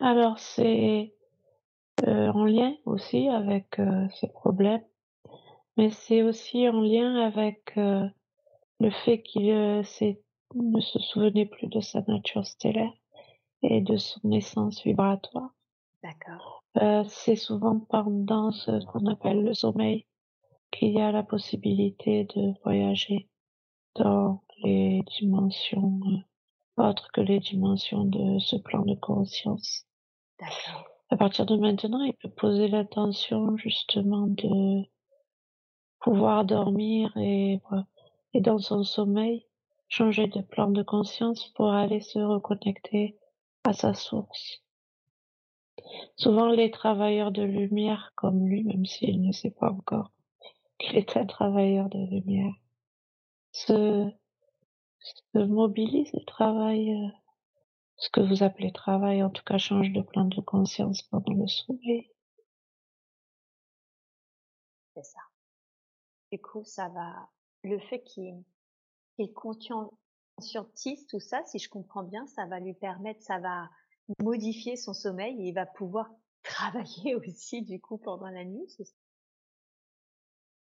[0.01, 1.15] Alors c'est
[2.07, 4.85] euh, en lien aussi avec euh, ces problèmes,
[5.77, 9.55] mais c'est aussi en lien avec le fait qu'il
[10.55, 12.93] ne se souvenait plus de sa nature stellaire
[13.63, 15.51] et de son essence vibratoire.
[16.03, 16.65] D'accord.
[16.81, 20.07] Euh, c'est souvent pendant ce qu'on appelle le sommeil
[20.71, 23.29] qu'il y a la possibilité de voyager
[23.97, 29.87] dans les dimensions euh, autres que les dimensions de ce plan de conscience.
[31.11, 34.85] À partir de maintenant, il peut poser l'intention justement de
[36.01, 37.61] pouvoir dormir et,
[38.35, 39.47] dans son sommeil
[39.89, 43.19] changer de plan de conscience pour aller se reconnecter
[43.65, 44.63] à sa source.
[46.17, 50.13] Souvent les travailleurs de lumière comme lui, même s'il ne sait pas encore
[50.79, 52.55] qu'il est un travailleur de lumière,
[53.53, 54.09] se,
[55.35, 57.09] se mobilise et travaille, euh,
[58.01, 61.47] ce que vous appelez travail, en tout cas change de plan de conscience pendant le
[61.47, 62.11] sommeil.
[64.97, 65.21] C'est ça.
[66.33, 67.29] Du coup, ça va,
[67.63, 68.43] le fait qu'il
[69.17, 73.69] qu'il conscientise tout ça, si je comprends bien, ça va lui permettre, ça va
[74.23, 76.11] modifier son sommeil et il va pouvoir
[76.43, 78.67] travailler aussi du coup pendant la nuit,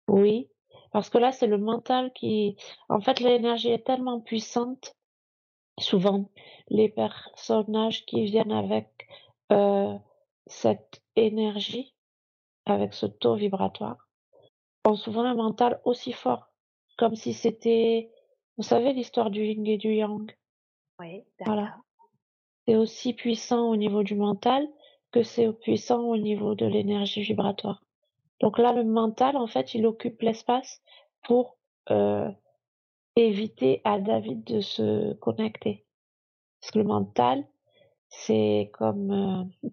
[0.07, 0.49] Oui,
[0.91, 2.55] parce que là c'est le mental qui,
[2.87, 4.96] en fait l'énergie est tellement puissante,
[5.79, 6.29] souvent
[6.69, 9.07] les personnages qui viennent avec
[9.51, 9.97] euh,
[10.45, 11.93] cette énergie,
[12.65, 14.07] avec ce taux vibratoire,
[14.85, 16.49] ont souvent un mental aussi fort,
[16.97, 18.11] comme si c'était,
[18.57, 20.35] vous savez l'histoire du yin et du yang?
[20.99, 21.23] Oui.
[21.45, 21.75] Voilà
[22.67, 24.67] c'est aussi puissant au niveau du mental
[25.11, 27.81] que c'est puissant au niveau de l'énergie vibratoire.
[28.41, 30.81] Donc là, le mental, en fait, il occupe l'espace
[31.23, 31.57] pour
[31.89, 32.29] euh,
[33.17, 35.85] éviter à David de se connecter.
[36.59, 37.47] Parce que le mental,
[38.09, 39.11] c'est comme...
[39.11, 39.69] Euh,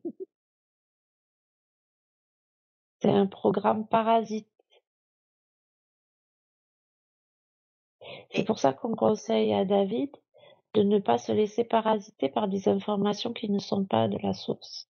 [3.02, 4.48] c'est un programme parasite.
[8.34, 10.10] C'est pour ça qu'on conseille à David
[10.74, 14.34] de ne pas se laisser parasiter par des informations qui ne sont pas de la
[14.34, 14.88] source.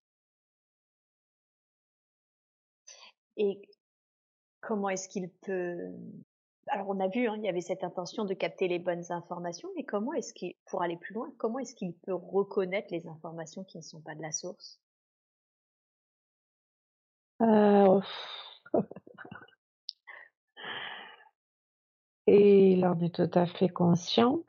[3.37, 3.61] Et
[4.61, 5.93] comment est-ce qu'il peut...
[6.75, 9.69] Alors on a vu, hein, il y avait cette intention de capter les bonnes informations,
[9.77, 13.63] mais comment est-ce qu'il, pour aller plus loin, comment est-ce qu'il peut reconnaître les informations
[13.63, 14.81] qui ne sont pas de la source?
[17.43, 18.01] Euh...
[22.27, 24.41] Et il en est tout à fait conscient.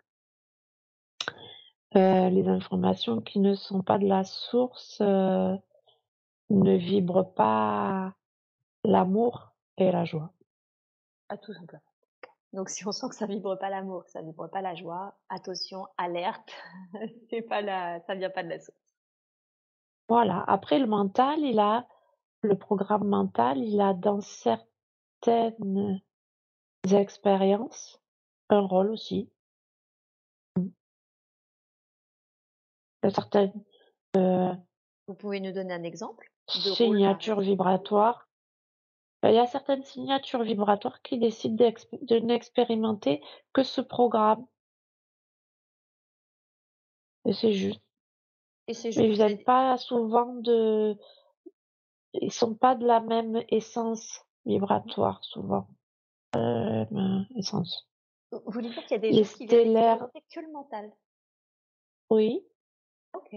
[1.95, 5.55] Euh, les informations qui ne sont pas de la source euh,
[6.49, 8.15] ne vibrent pas
[8.83, 10.33] l'amour et la joie.
[11.29, 11.83] Ah, tout simplement.
[12.55, 15.87] Donc si on sent que ça vibre pas l'amour, ça vibre pas la joie, attention,
[15.97, 16.53] alerte,
[17.29, 18.77] c'est pas la, ça vient pas de la source.
[20.07, 20.43] Voilà.
[20.47, 21.85] Après le mental, il a
[22.41, 26.01] le programme mental, il a dans certaines
[26.89, 28.01] expériences
[28.49, 29.29] un rôle aussi.
[33.09, 33.53] certaines
[34.15, 34.53] euh,
[35.07, 38.27] Vous pouvez nous donner un exemple Signature vibratoire.
[39.29, 41.71] Il y a certaines signatures vibratoires qui décident
[42.01, 43.21] de n'expérimenter
[43.53, 44.45] que ce programme.
[47.25, 47.81] Et c'est juste.
[48.67, 48.99] Et c'est juste.
[48.99, 50.97] Mais ils viennent pas souvent de.
[52.13, 55.67] Ils sont pas de la même essence vibratoire, souvent.
[56.35, 56.85] Euh,
[57.35, 57.87] essence.
[58.31, 60.91] Vous voulez dire qu'il y a des gens qui que le mental
[62.09, 62.45] Oui.
[63.13, 63.35] Ok.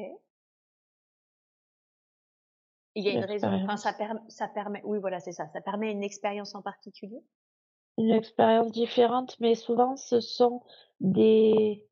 [2.98, 5.60] Il y a une raison, enfin, ça, permet, ça permet, oui, voilà, c'est ça, ça
[5.60, 7.22] permet une expérience en particulier?
[7.96, 10.64] Une expérience différente, mais souvent ce sont
[10.98, 11.86] des,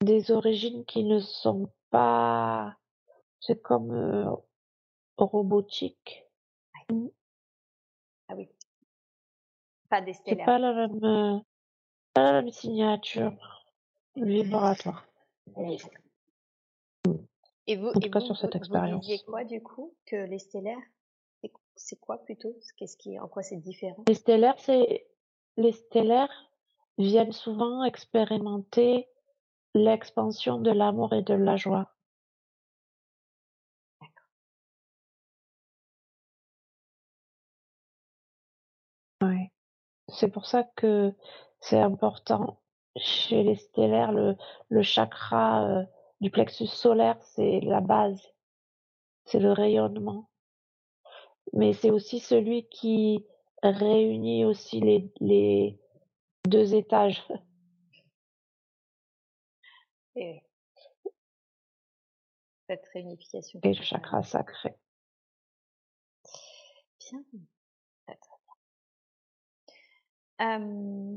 [0.00, 2.76] des origines qui ne sont pas,
[3.40, 4.30] c'est comme euh,
[5.16, 6.24] robotique.
[8.28, 8.48] Ah oui.
[9.88, 11.38] Pas des C'est pas la même, euh,
[12.14, 13.66] La signature.
[14.14, 15.04] Vibratoire.
[17.66, 19.00] Et vous, En tout et cas vous, sur cette vous, vous expérience.
[19.06, 20.78] disiez quoi du coup que les stellaires,
[21.76, 22.54] c'est- quoi plutôt?
[22.76, 24.04] Qu'est-ce qui, en quoi c'est différent?
[24.08, 25.06] Les stellaires, c'est
[25.56, 26.50] les stellaires
[26.98, 29.08] viennent souvent expérimenter
[29.74, 31.90] l'expansion de l'amour et de la joie.
[39.22, 39.52] Ouais.
[40.08, 41.14] C'est pour ça que
[41.60, 42.60] c'est important
[42.96, 44.36] chez les stellaires, le,
[44.68, 45.84] le chakra euh,
[46.22, 48.32] du plexus solaire, c'est la base,
[49.24, 50.30] c'est le rayonnement.
[51.52, 53.26] Mais c'est aussi celui qui
[53.62, 55.78] réunit aussi les, les
[56.46, 57.22] deux étages.
[60.14, 60.42] Et
[62.68, 63.58] cette réunification.
[63.64, 64.76] Et le chakra sacré.
[67.00, 67.24] Bien.
[70.40, 71.16] Euh,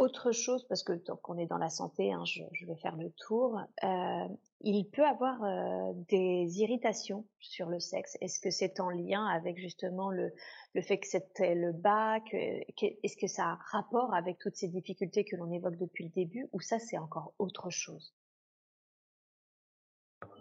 [0.00, 2.96] autre chose, parce que tant qu'on est dans la santé, hein, je, je vais faire
[2.96, 3.60] le tour.
[3.84, 4.28] Euh,
[4.60, 8.16] il peut avoir euh, des irritations sur le sexe.
[8.20, 10.32] Est-ce que c'est en lien avec justement le,
[10.74, 15.24] le fait que c'était le que- Est-ce que ça a rapport avec toutes ces difficultés
[15.24, 18.14] que l'on évoque depuis le début ou ça c'est encore autre chose?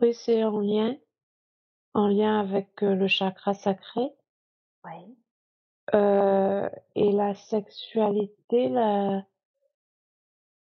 [0.02, 0.96] Oui, c'est en lien,
[1.94, 4.12] en lien avec euh, le chakra sacré.
[4.86, 5.18] Oui.
[5.96, 9.26] Euh, et la sexualité, la,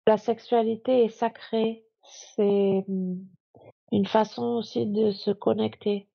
[0.10, 1.86] la sexualité est sacrée.
[2.02, 3.28] C'est hum,
[3.92, 6.10] une façon aussi de se connecter.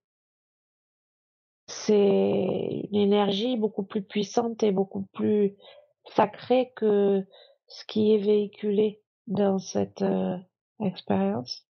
[1.68, 5.56] C'est une énergie beaucoup plus puissante et beaucoup plus
[6.06, 7.24] sacrée que
[7.68, 10.36] ce qui est véhiculé dans cette euh,
[10.80, 11.64] expérience.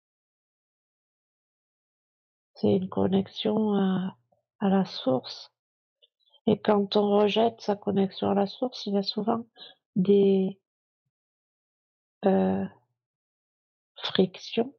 [2.55, 4.17] C'est une connexion à,
[4.61, 5.53] à la source.
[6.47, 9.45] Et quand on rejette sa connexion à la source, il y a souvent
[9.97, 10.62] des
[12.27, 12.65] euh,
[13.97, 14.75] frictions,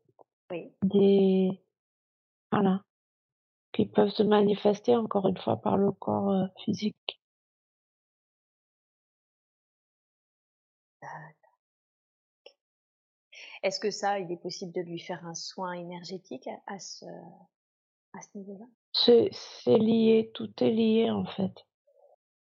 [0.52, 0.72] Oui.
[0.84, 1.62] des
[2.52, 2.84] voilà,
[3.74, 7.20] qui peuvent se manifester encore une fois par le corps euh, physique.
[13.64, 18.22] Est-ce que ça, il est possible de lui faire un soin énergétique à, ce, à
[18.22, 18.66] ce niveau-là?
[18.91, 21.54] C'est c'est lié, tout est lié en fait.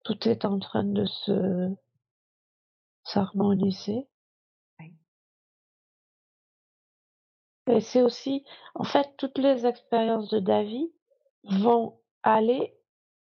[0.04, 1.68] Tout est en train de se
[3.04, 4.08] s'harmoniser.
[7.68, 8.44] Et c'est aussi,
[8.74, 10.90] en fait, toutes les expériences de David
[11.44, 12.76] vont aller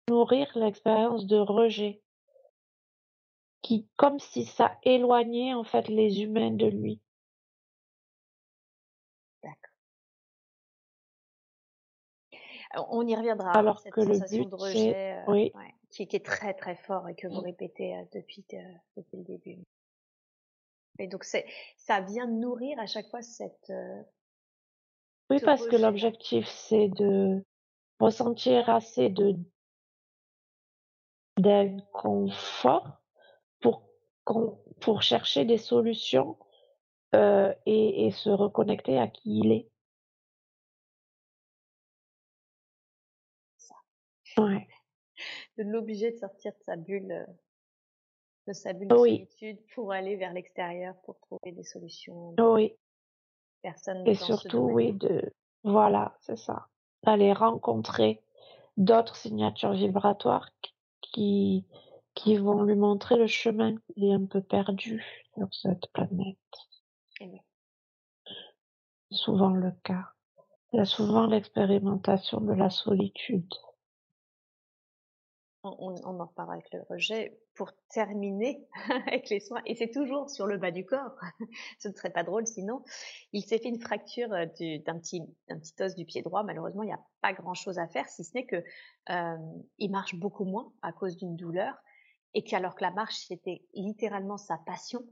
[0.08, 2.02] nourrir l'expérience de rejet,
[3.62, 7.00] qui, comme si ça éloignait en fait les humains de lui.
[12.70, 13.50] Alors, On y reviendra.
[13.50, 15.52] hein, Alors cette que le sensation but, de rejet, euh, oui.
[15.54, 18.58] ouais, qui, qui est très très fort et que vous répétez euh, depuis, euh,
[18.96, 19.58] depuis le début.
[20.98, 23.70] Et donc ça vient nourrir à chaque fois cette.
[23.70, 24.02] euh,
[25.30, 27.44] Oui, Ce parce que l'objectif, c'est de
[27.98, 29.34] ressentir assez de
[31.38, 33.02] d'inconfort
[33.60, 33.82] pour
[34.80, 36.36] pour chercher des solutions
[37.14, 39.68] euh, et, et se reconnecter à qui il est.
[44.38, 44.66] Ouais.
[45.56, 47.24] de l'obliger de sortir de sa bulle, euh,
[48.48, 52.34] de sa bulle de solitude pour aller vers l'extérieur pour trouver des solutions.
[52.38, 52.76] Oui.
[54.04, 55.32] Et dans surtout, oui, de
[55.64, 56.68] voilà, c'est ça.
[57.02, 58.22] D'aller rencontrer
[58.76, 60.50] d'autres signatures vibratoires
[61.00, 61.66] qui
[62.14, 63.76] qui vont lui montrer le chemin.
[63.94, 65.04] Il est un peu perdu
[65.34, 66.36] sur cette planète.
[67.20, 67.42] Eh.
[69.10, 70.08] C'est souvent le cas.
[70.72, 73.52] Il y a souvent l'expérimentation de la solitude.
[75.78, 77.38] On, en reparlera avec le rejet.
[77.54, 78.66] Pour terminer
[79.06, 81.16] avec les soins, et c'est toujours sur le bas du corps,
[81.78, 82.84] ce ne serait pas drôle sinon,
[83.32, 86.42] il s'est fait une fracture euh, du- d'un petit, d'un petit os du pied droit.
[86.42, 88.62] Malheureusement, il n'y a pas grand-chose à faire, si ce n'est que
[89.10, 89.36] euh,
[89.78, 91.74] il marche beaucoup moins à cause d'une douleur,
[92.34, 95.02] et qu'alors que la marche, c'était littéralement sa passion,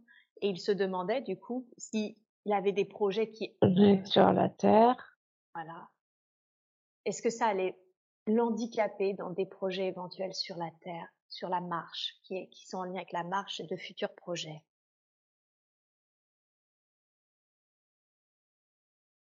[0.42, 2.14] et il se demandait du coup s'il
[2.50, 3.56] avait des projets qui
[4.04, 5.18] sur la terre.
[5.54, 5.88] Voilà.
[7.06, 7.78] Est-ce que ça allait
[8.26, 12.78] l'handicaper dans des projets éventuels sur la Terre, sur la marche, qui, est, qui sont
[12.78, 14.62] en lien avec la marche de futurs projets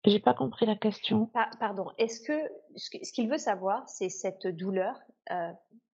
[0.06, 1.28] J'ai pas compris la question.
[1.28, 5.00] Pa- Pardon, est-ce que ce que- ce qu'il veut savoir, c'est cette douleur
[5.32, 5.54] euh,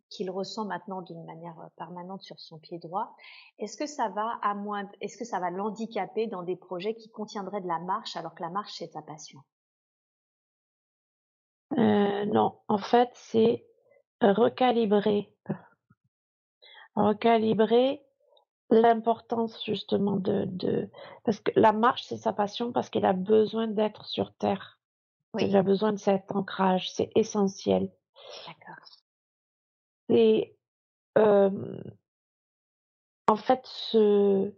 [0.08, 3.14] qu'il ressent maintenant d'une manière euh, permanente sur son pied droit.
[3.58, 7.10] Est-ce que ça va à moins, est-ce que ça va l'handicaper dans des projets qui
[7.10, 9.40] contiendraient de la marche alors que la marche c'est sa passion?
[11.76, 13.66] Euh, non, en fait, c'est
[14.20, 15.32] recalibrer.
[16.94, 18.02] Recalibrer
[18.70, 20.90] l'importance justement de, de
[21.24, 24.78] parce que la marche c'est sa passion parce qu'il a besoin d'être sur terre.
[25.38, 27.90] Il a besoin de cet ancrage, c'est essentiel.
[28.46, 28.84] D'accord.
[30.08, 30.56] Et
[31.18, 31.80] euh,
[33.26, 34.52] en fait, ce,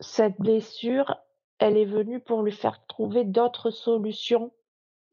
[0.00, 1.14] cette blessure,
[1.58, 4.52] elle est venue pour lui faire trouver d'autres solutions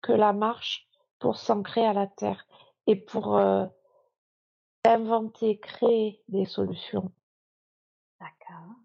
[0.03, 0.87] que la marche
[1.17, 2.45] pour s'ancrer à la terre
[2.85, 3.65] et pour euh,
[4.85, 7.11] inventer, créer des solutions.
[8.19, 8.75] D'accord.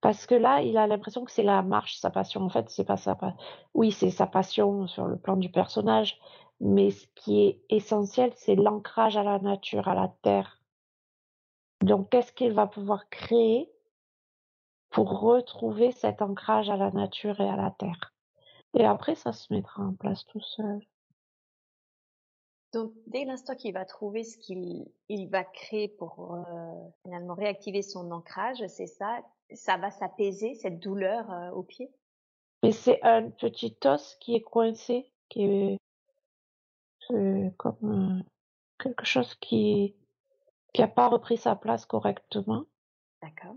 [0.00, 2.42] Parce que là, il a l'impression que c'est la marche, sa passion.
[2.42, 3.38] En fait, c'est pas sa passion.
[3.74, 6.20] Oui, c'est sa passion sur le plan du personnage,
[6.60, 10.60] mais ce qui est essentiel, c'est l'ancrage à la nature, à la terre.
[11.82, 13.72] Donc, qu'est-ce qu'il va pouvoir créer
[14.90, 18.11] pour retrouver cet ancrage à la nature et à la terre?
[18.74, 20.80] Et après, ça se mettra en place tout seul.
[22.72, 27.82] Donc, dès l'instant qu'il va trouver ce qu'il il va créer pour euh, finalement réactiver
[27.82, 29.20] son ancrage, c'est ça,
[29.52, 31.90] ça va s'apaiser, cette douleur euh, au pied
[32.62, 35.78] Mais c'est un petit os qui est coincé, qui est,
[37.58, 38.22] comme euh,
[38.78, 39.94] quelque chose qui
[40.72, 42.64] qui n'a pas repris sa place correctement.
[43.20, 43.56] D'accord.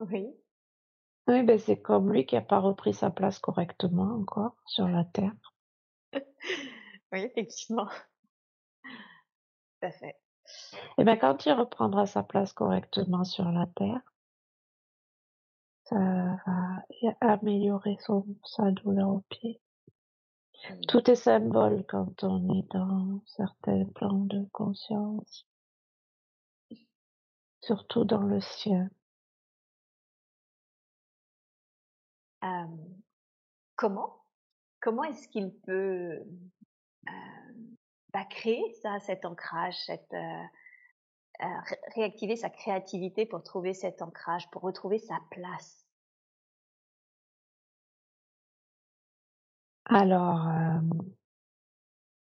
[0.00, 0.34] Oui.
[1.28, 5.04] Oui, ben c'est comme lui qui a pas repris sa place correctement encore sur la
[5.04, 5.32] terre.
[7.12, 7.88] Oui, effectivement.
[9.80, 10.16] Tout à fait.
[10.98, 14.00] Et ben quand il reprendra sa place correctement sur la terre,
[15.84, 16.82] ça va
[17.20, 19.60] améliorer son, sa douleur au pied.
[20.64, 20.80] Mmh.
[20.88, 25.46] Tout est symbole quand on est dans certains plans de conscience,
[27.60, 28.90] surtout dans le sien.
[33.74, 34.16] comment
[34.80, 36.22] comment est-ce qu'il peut
[38.12, 40.14] bah, créer ça, cet ancrage, cette,
[41.94, 45.85] réactiver sa créativité pour trouver cet ancrage, pour retrouver sa place?
[49.86, 50.48] Alors,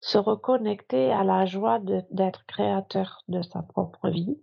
[0.01, 4.41] se reconnecter à la joie d'être créateur de sa propre vie.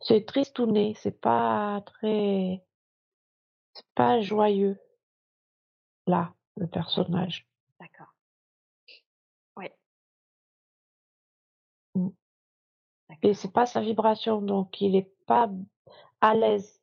[0.00, 2.64] C'est tristouné, c'est pas très,
[3.74, 4.78] c'est pas joyeux
[6.06, 7.46] là, le personnage.
[7.80, 8.14] D'accord.
[9.56, 9.68] Oui.
[11.94, 12.08] Mmh.
[13.22, 15.50] Et c'est pas sa vibration, donc il est pas
[16.20, 16.80] à l'aise.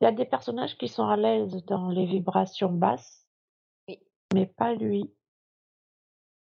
[0.00, 3.26] Il y a des personnages qui sont à l'aise dans les vibrations basses.
[4.34, 5.12] Mais pas lui.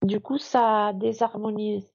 [0.01, 1.93] Du coup, ça désharmonise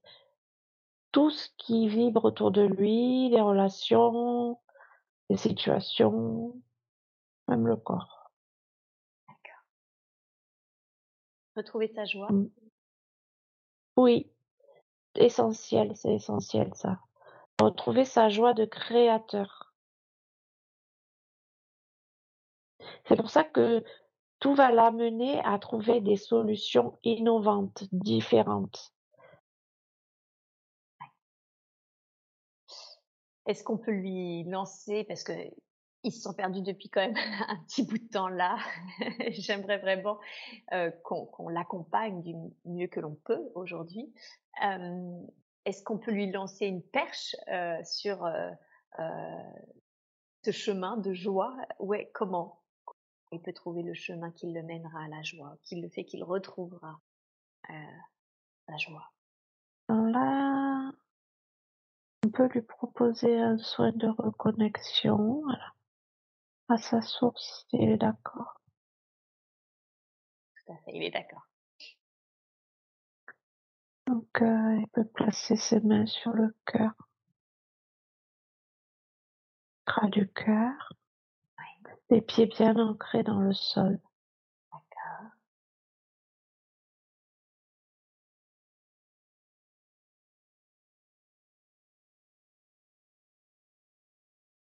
[1.12, 4.61] tout ce qui vibre autour de lui, les relations,
[5.30, 6.55] les situations,
[7.49, 8.24] même le corps.
[11.57, 12.51] Retrouver sa joie mmh.
[13.97, 14.28] Oui,
[15.14, 16.99] essentiel, c'est essentiel ça.
[17.61, 19.72] Retrouver sa joie de créateur.
[23.07, 23.85] C'est pour ça que
[24.45, 28.92] tout va l'amener à trouver des solutions innovantes, différentes.
[33.47, 35.32] Est-ce qu'on peut lui lancer, parce que
[36.03, 37.16] ils se sont perdus depuis quand même
[37.49, 38.59] un petit bout de temps là.
[39.30, 40.18] J'aimerais vraiment
[40.74, 42.34] euh, qu'on l'accompagne du
[42.66, 44.12] mieux que l'on peut aujourd'hui.
[44.62, 45.22] Euh,
[45.64, 48.30] Est-ce qu'on peut lui lancer une perche euh, sur
[50.45, 51.57] ce chemin de joie?
[51.78, 52.64] Ouais, comment?
[53.35, 56.24] Il peut trouver le chemin qui le mènera à la joie, qui le fait qu'il
[56.24, 57.01] retrouvera
[57.70, 57.74] euh,
[58.68, 59.11] la joie
[59.89, 60.93] Là,
[62.24, 65.43] on peut lui proposer un soin de reconnexion.
[65.43, 65.74] Voilà
[66.68, 68.61] à sa source, il est d'accord.
[70.57, 71.47] Tout à fait, il est d'accord.
[74.07, 76.93] Donc, euh, il peut placer ses mains sur le cœur.
[80.11, 80.93] Du cœur.
[82.15, 83.99] Les pieds bien ancrés dans le sol.
[84.71, 85.31] D'accord.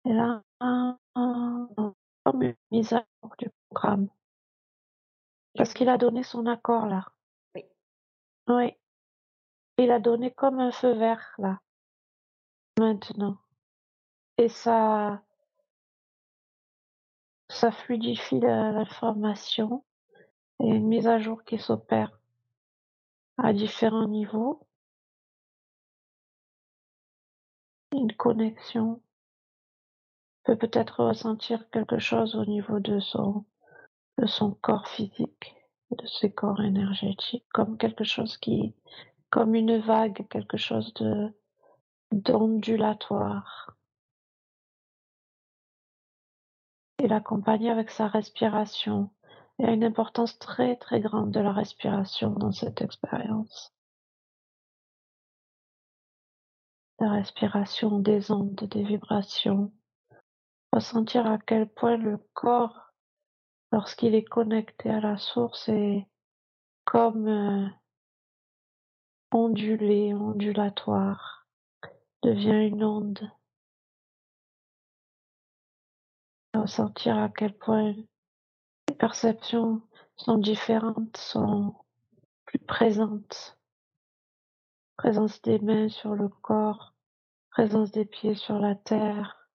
[0.06, 0.42] Et là,
[2.24, 4.10] comme une mise à jour du programme.
[5.56, 7.06] Parce qu'il a donné son accord là.
[7.54, 7.66] Oui.
[8.48, 8.74] Oui.
[9.78, 11.60] Il a donné comme un feu vert là.
[12.80, 13.38] Maintenant.
[14.40, 15.22] Et ça,
[17.58, 19.84] ça fluidifie l'information.
[20.60, 22.20] Et une mise à jour qui s'opère
[23.38, 24.68] à différents niveaux.
[27.94, 29.02] Une connexion
[30.44, 33.46] peut peut-être ressentir quelque chose au niveau de son,
[34.18, 35.54] de son corps physique.
[35.92, 38.76] de ces corps énergétiques comme quelque chose qui,
[39.30, 41.34] comme une vague, quelque chose de
[42.12, 43.77] d'ondulatoire.
[47.00, 49.10] Et l'accompagner avec sa respiration.
[49.60, 53.74] Il y a une importance très très grande de la respiration dans cette expérience.
[57.00, 59.72] La respiration des ondes, des vibrations.
[60.74, 62.94] Ressentir à quel point le corps,
[63.72, 66.08] lorsqu'il est connecté à la source, est
[66.86, 67.68] comme euh,
[69.32, 71.48] ondulé, ondulatoire,
[72.24, 73.32] devient une onde.
[76.58, 77.94] Ressentir à quel point
[78.98, 79.82] perceptions
[80.16, 81.76] sont différentes, sont
[82.46, 83.58] plus présentes.
[84.98, 86.96] Présence des mains sur le corps,
[87.52, 89.50] présence des pieds sur la terre,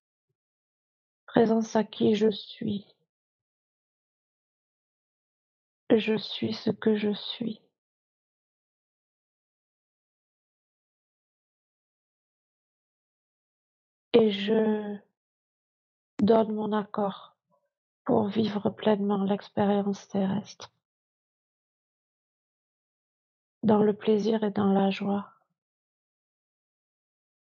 [1.26, 2.86] présence à qui je suis.
[5.90, 7.60] Je suis ce que je suis.
[14.14, 14.98] Et je
[16.22, 17.36] donne mon accord
[18.04, 20.72] pour vivre pleinement l'expérience terrestre,
[23.62, 25.30] dans le plaisir et dans la joie,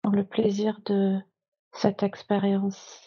[0.04, 1.20] dans le plaisir de
[1.72, 3.02] cette expérience.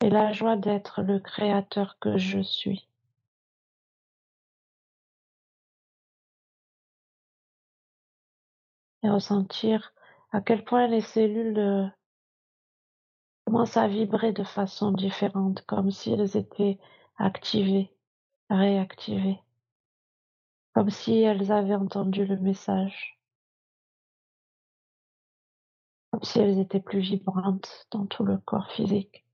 [0.00, 2.88] Et la joie d'être le créateur que je suis.
[9.02, 9.92] Et ressentir
[10.30, 11.92] à quel point les cellules
[13.48, 16.78] commencent à vibrer de façon différente, comme si elles étaient
[17.16, 17.90] activées,
[18.50, 19.40] réactivées,
[20.74, 23.18] comme si elles avaient entendu le message,
[26.10, 29.24] comme si elles étaient plus vibrantes dans tout le corps physique.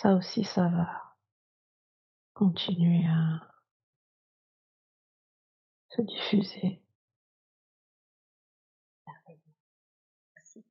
[0.00, 1.16] Ça aussi, ça va
[2.32, 3.40] continuer à
[5.88, 6.80] se diffuser.
[10.36, 10.64] Merci.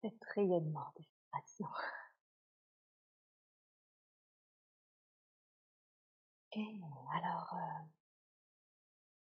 [0.00, 1.68] Cet rayonnement de vibration.
[7.14, 7.84] Alors, euh,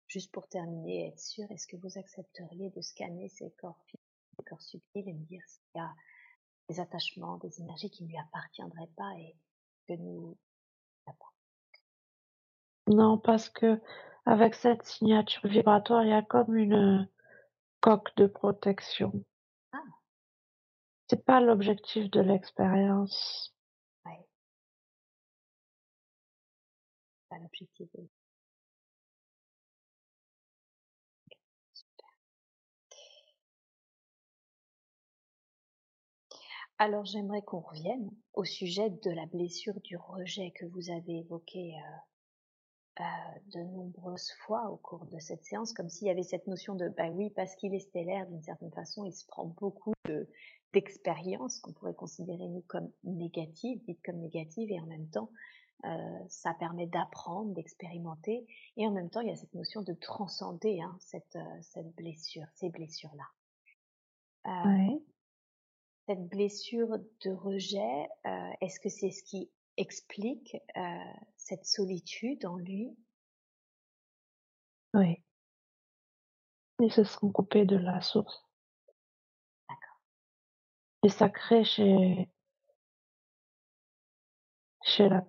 [0.07, 3.85] juste pour terminer, être sûr, est-ce que vous accepteriez de scanner ces corps
[4.35, 5.93] physiques corps subtil et me dire s'il y a
[6.69, 9.37] des attachements, des énergies qui ne lui appartiendraient pas et
[9.87, 10.37] que nous
[12.87, 13.81] Non, parce que
[14.27, 17.09] avec cette signature vibratoire, il y a comme une
[17.81, 19.25] coque de protection.
[19.73, 19.79] Ah.
[21.09, 23.55] C'est pas l'objectif de l'expérience.
[24.05, 24.27] Ouais.
[27.31, 28.09] Pas l'objectif de
[36.79, 41.75] Alors j'aimerais qu'on revienne au sujet de la blessure du rejet que vous avez évoqué
[41.77, 43.05] euh, euh,
[43.53, 46.89] de nombreuses fois au cours de cette séance, comme s'il y avait cette notion de
[46.89, 49.93] bah oui, parce qu'il est stellaire d'une certaine façon, il se prend beaucoup
[50.73, 55.31] d'expériences qu'on pourrait considérer nous comme négatives, dites comme négatives, et en même temps
[55.85, 59.93] euh, ça permet d'apprendre, d'expérimenter, et en même temps il y a cette notion de
[59.93, 63.27] transcender hein, cette, cette blessure, ces blessures-là.
[64.47, 64.99] Euh,
[66.07, 70.81] cette blessure de rejet, euh, est-ce que c'est ce qui explique euh,
[71.37, 72.97] cette solitude en lui?
[74.95, 75.23] Oui.
[76.81, 78.45] Ils se sont coupés de la source.
[79.69, 80.01] D'accord.
[81.05, 82.29] Et ça crée chez,
[84.83, 85.25] chez la,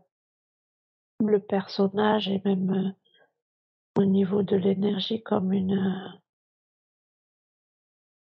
[1.20, 6.20] le personnage et même euh, au niveau de l'énergie comme une,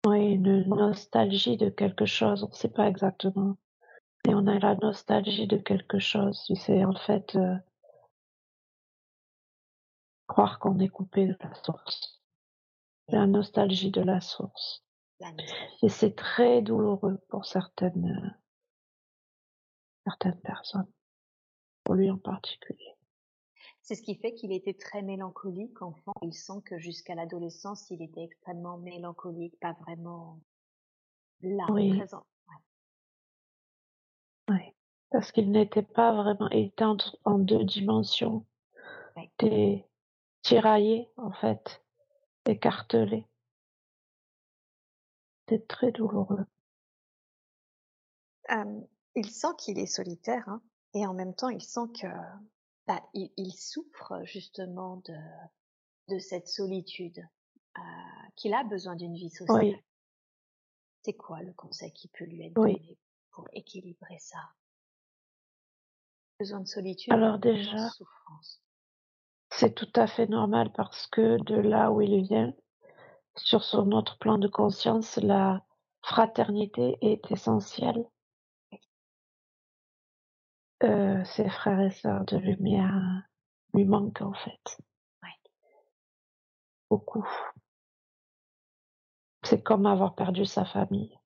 [0.06, 3.58] oui, une nostalgie de quelque chose, on ne sait pas exactement.
[4.28, 6.51] Et on a la nostalgie de quelque chose.
[6.56, 7.56] C'est en fait euh,
[10.28, 12.22] croire qu'on est coupé de la source.
[13.08, 14.84] La nostalgie de la source.
[15.82, 18.30] Et c'est très douloureux pour certaines, euh,
[20.06, 20.91] certaines personnes.
[21.84, 22.95] Pour lui en particulier.
[23.86, 26.13] C'est ce qui fait qu'il était très mélancolique enfant.
[26.23, 30.39] Il sent que jusqu'à l'adolescence, il était extrêmement mélancolique, pas vraiment
[31.41, 32.25] là, présent.
[34.49, 34.73] Oui,
[35.11, 38.43] parce qu'il n'était pas vraiment, il était en, deux dimensions.
[39.17, 39.88] Il était
[40.41, 41.83] tiraillé, en fait,
[42.47, 43.27] écartelé.
[45.47, 46.45] C'était très douloureux.
[49.13, 50.63] il sent qu'il est solitaire, hein
[50.95, 52.07] et en même temps, il sent que
[52.88, 55.17] bah, il, souffre justement de,
[56.09, 57.19] de cette solitude,
[57.77, 57.81] euh,
[58.36, 59.79] qu'il a besoin d'une vie sociale.
[61.03, 62.97] C'est quoi le conseil qui peut lui être donné
[63.31, 64.39] pour équilibrer ça?
[66.39, 67.13] Besoin de solitude.
[67.13, 68.61] Alors déjà, souffrance?
[69.51, 72.53] C'est tout à fait normal parce que de là où il vient,
[73.38, 75.63] sur son autre plan de conscience, la
[76.01, 78.05] fraternité est essentielle.
[80.84, 83.23] Euh, ses frères et sœurs de lumière
[83.73, 84.78] lui manquent en fait.
[86.89, 87.28] Beaucoup.
[89.43, 91.17] C'est comme avoir perdu sa famille.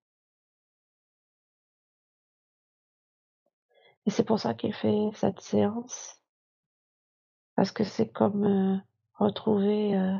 [4.06, 6.20] Et c'est pour ça qu'il fait cette séance.
[7.56, 8.78] Parce que c'est comme euh,
[9.16, 10.18] retrouver euh,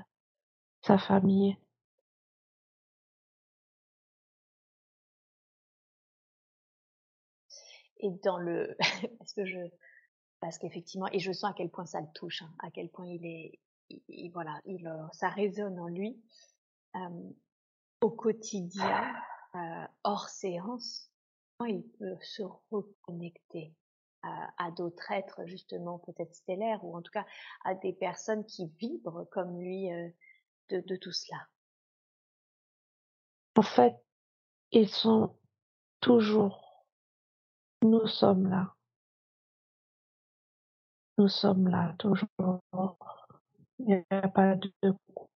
[0.82, 1.58] sa famille.
[8.00, 8.76] Et dans le,
[9.20, 9.60] parce que je,
[10.40, 13.08] parce qu'effectivement, et je sens à quel point ça le touche, hein, à quel point
[13.08, 13.60] il est,
[14.32, 16.22] voilà, il, euh, ça résonne en lui.
[16.96, 17.30] Euh,
[18.02, 19.14] au quotidien,
[19.56, 21.12] euh, hors séance,
[21.68, 23.74] il peut se reconnecter
[24.24, 27.26] à, à d'autres êtres, justement, peut-être stellaires, ou en tout cas
[27.66, 30.10] à des personnes qui vibrent comme lui euh,
[30.70, 31.48] de, de tout cela?
[33.58, 33.96] En fait,
[34.72, 35.36] ils sont
[36.00, 36.69] toujours,
[37.82, 38.74] nous sommes là.
[41.18, 42.30] Nous sommes là, toujours.
[43.80, 44.72] Il n'y a pas de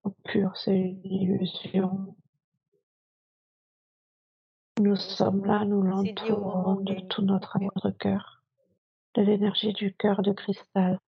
[0.02, 2.16] coupure, c'est une illusion.
[4.80, 8.42] Nous sommes là, nous l'entourons de tout notre amour de cœur,
[9.14, 10.98] de l'énergie du cœur de cristal.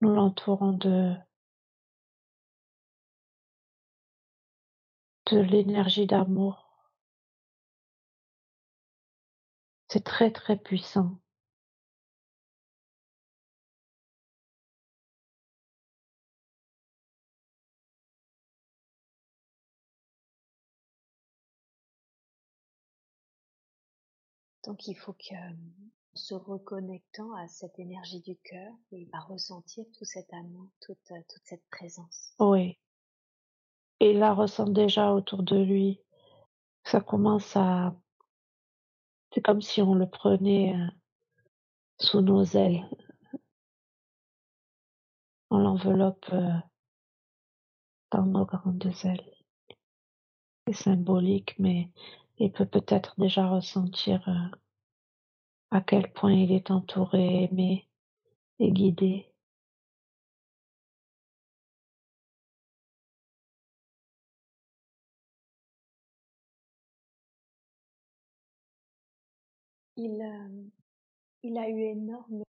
[0.00, 1.14] Nous l'entourons de
[5.30, 6.67] de l'énergie d'amour.
[9.88, 11.18] C'est très très puissant.
[24.66, 25.34] Donc il faut que,
[26.12, 31.42] se reconnectant à cette énergie du cœur, il va ressentir tout cet amour, toute, toute
[31.44, 32.34] cette présence.
[32.38, 32.78] Oui.
[34.00, 36.00] Et il la ressent déjà autour de lui.
[36.84, 37.94] Ça commence à...
[39.38, 40.86] C'est comme si on le prenait euh,
[42.00, 42.84] sous nos ailes.
[45.50, 46.58] On l'enveloppe euh,
[48.10, 49.32] dans nos grandes ailes.
[50.66, 51.88] C'est symbolique, mais
[52.38, 54.56] il peut peut-être déjà ressentir euh,
[55.70, 57.88] à quel point il est entouré, aimé
[58.58, 59.32] et guidé.
[69.98, 70.70] Il, euh,
[71.42, 72.44] il a eu énorme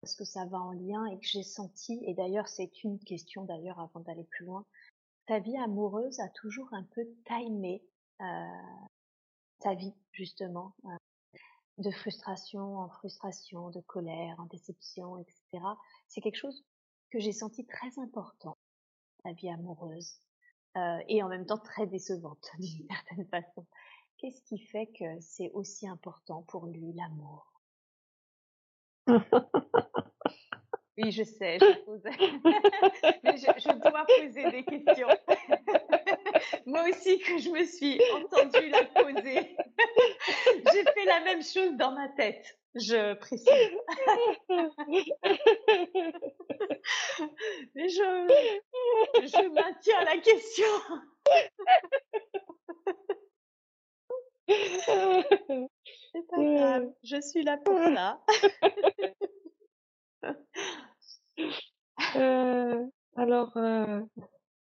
[0.00, 3.44] parce que ça va en lien et que j'ai senti, et d'ailleurs c'est une question
[3.44, 4.64] d'ailleurs avant d'aller plus loin,
[5.26, 7.84] ta vie amoureuse a toujours un peu timé
[8.22, 8.46] euh,
[9.60, 11.38] ta vie justement, euh,
[11.76, 15.62] de frustration en frustration, de colère en déception, etc.
[16.08, 16.64] C'est quelque chose
[17.10, 18.56] que j'ai senti très important,
[19.22, 20.18] ta vie amoureuse,
[21.08, 23.66] et en même temps très décevante d'une certaine façon.
[24.22, 27.52] Qu'est-ce qui fait que c'est aussi important pour lui l'amour?
[30.98, 32.02] Oui, je sais, je pose.
[33.24, 35.08] Mais je, je, dois poser des questions.
[36.66, 39.56] Moi aussi que je me suis entendue la poser.
[40.70, 43.48] J'ai fait la même chose dans ma tête, je précise.
[47.74, 48.28] Mais je,
[49.22, 50.66] je maintiens la question.
[56.12, 58.20] C'est pas grave, je suis là pour ça.
[62.16, 62.84] Euh,
[63.16, 64.00] alors, euh,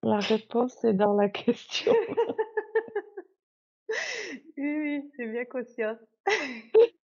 [0.03, 1.93] la réponse est dans la question.
[4.57, 5.97] oui, oui, c'est bien conscient.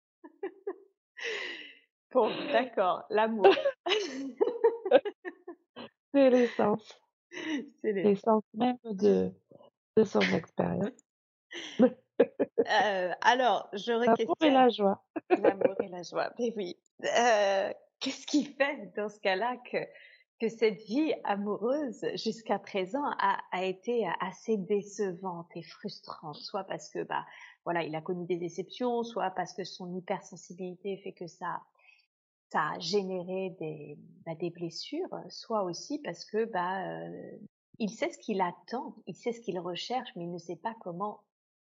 [2.11, 3.47] bon, d'accord, l'amour.
[6.13, 6.99] c'est l'essence.
[7.81, 9.31] C'est l'essence même de,
[9.95, 11.05] de son expérience.
[12.19, 15.01] Euh, alors, je L'amour et la joie.
[15.29, 16.77] L'amour et la joie, mais oui.
[17.03, 19.77] Euh, qu'est-ce qui fait dans ce cas-là que,
[20.39, 26.89] que cette vie amoureuse jusqu'à présent a, a, été assez décevante et frustrante, soit parce
[26.89, 27.25] que bah
[27.63, 31.61] voilà il a connu des déceptions, soit parce que son hypersensibilité fait que ça
[32.49, 37.37] ça a généré des, bah, des blessures, soit aussi parce que bah euh,
[37.79, 40.75] il sait ce qu'il attend, il sait ce qu'il recherche, mais il ne sait pas
[40.81, 41.21] comment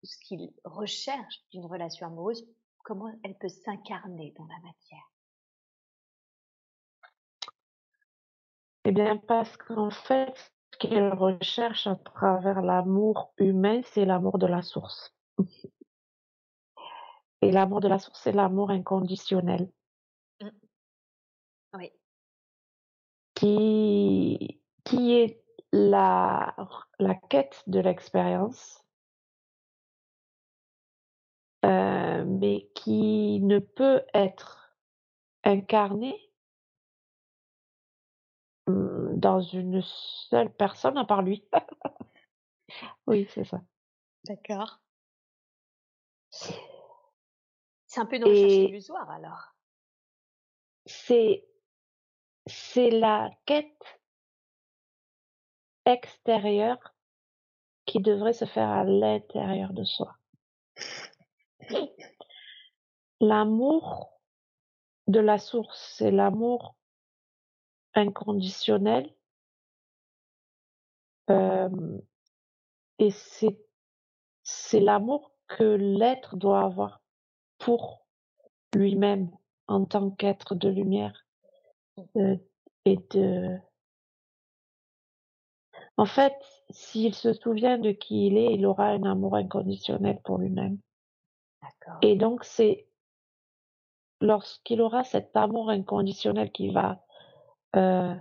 [0.05, 2.47] ce qu'il recherche d'une relation amoureuse,
[2.85, 5.11] comment elle peut s'incarner dans la matière?
[8.85, 14.47] Eh bien, parce qu'en fait, ce qu'il recherche à travers l'amour humain, c'est l'amour de
[14.47, 15.15] la source.
[17.41, 19.73] Et l'amour de la source, c'est l'amour inconditionnel.
[20.41, 20.49] Mmh.
[21.75, 21.93] Oui.
[23.35, 25.43] Qui, qui est
[25.73, 26.55] la,
[26.99, 28.84] la quête de l'expérience,
[31.65, 34.77] euh, mais qui ne peut être
[35.45, 36.31] incarné
[38.67, 41.45] mmh, dans une seule personne à part lui.
[43.07, 43.63] oui, c'est ça.
[44.25, 44.81] D'accord.
[46.31, 49.55] C'est un peu une recherche Et illusoire alors.
[50.85, 51.47] c'est
[52.47, 54.01] c'est la quête
[55.87, 56.95] extérieure
[57.87, 60.17] qui devrait se faire à l'intérieur de soi.
[63.21, 64.13] L'amour
[65.07, 66.77] de la source, c'est l'amour
[67.95, 69.15] inconditionnel.
[71.31, 71.69] euh,
[72.99, 77.01] et c'est l'amour que l'être doit avoir
[77.59, 78.07] pour
[78.75, 79.31] lui-même
[79.67, 81.27] en tant qu'être de lumière
[82.17, 82.37] euh,
[82.85, 83.59] et de
[85.97, 86.35] en fait
[86.71, 90.79] s'il se souvient de qui il est il aura un amour inconditionnel pour lui-même
[92.03, 92.87] Et donc c'est
[94.21, 97.05] lorsqu'il aura cet amour inconditionnel qui va
[97.77, 98.15] euh,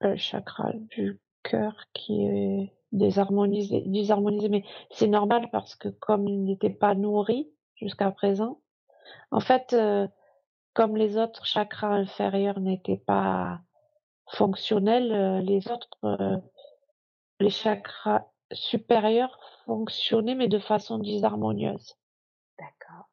[0.00, 6.70] le chakra du cœur qui est désharmonisé, mais c'est normal parce que comme il n'était
[6.70, 8.60] pas nourri jusqu'à présent,
[9.30, 10.06] en fait, euh,
[10.74, 13.60] comme les autres chakras inférieurs n'étaient pas
[14.28, 16.36] fonctionnels, euh, les autres, euh,
[17.40, 21.96] les chakras supérieurs fonctionnaient mais de façon disharmonieuse.
[22.58, 23.08] D'accord.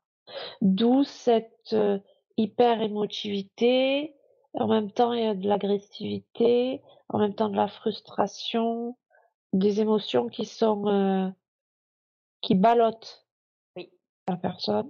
[0.62, 2.00] D'où cette euh,
[2.38, 4.16] hyper émotivité.
[4.54, 8.98] En même temps, il y a de l'agressivité, en même temps de la frustration,
[9.54, 11.30] des émotions qui sont euh,
[12.42, 13.26] qui ballottent
[13.76, 13.92] Oui.
[14.28, 14.90] la personne,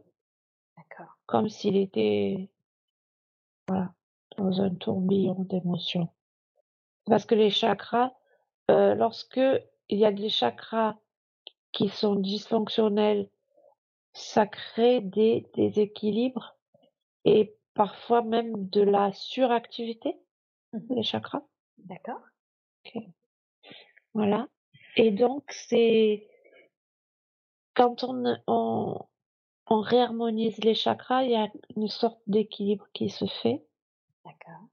[0.77, 1.17] D'accord.
[1.25, 2.49] comme s'il était
[3.67, 3.93] voilà
[4.37, 6.09] dans un tourbillon d'émotions.
[7.05, 8.13] Parce que les chakras,
[8.69, 9.41] euh, lorsque
[9.91, 10.95] il y a des chakras
[11.71, 13.29] qui sont dysfonctionnels,
[14.13, 16.57] ça crée des déséquilibres
[17.25, 20.17] et parfois même de la suractivité
[20.73, 20.95] Mhm.
[20.95, 21.43] des chakras.
[21.77, 22.21] D'accord.
[24.13, 24.47] Voilà.
[24.95, 26.27] Et donc, c'est
[27.73, 28.97] quand on, on,
[29.67, 33.65] on réharmonise les chakras, il y a une sorte d'équilibre qui se fait.
[34.23, 34.67] D'accord.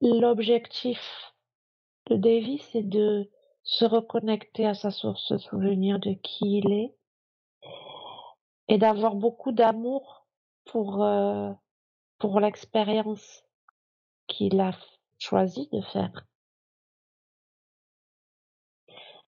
[0.00, 1.00] L'objectif
[2.08, 3.30] de Davy, c'est de
[3.62, 6.94] se reconnecter à sa source, se souvenir de qui il est
[8.68, 10.26] et d'avoir beaucoup d'amour
[10.64, 11.52] pour, euh,
[12.18, 13.44] pour l'expérience
[14.26, 14.72] qu'il a
[15.18, 16.26] choisi de faire.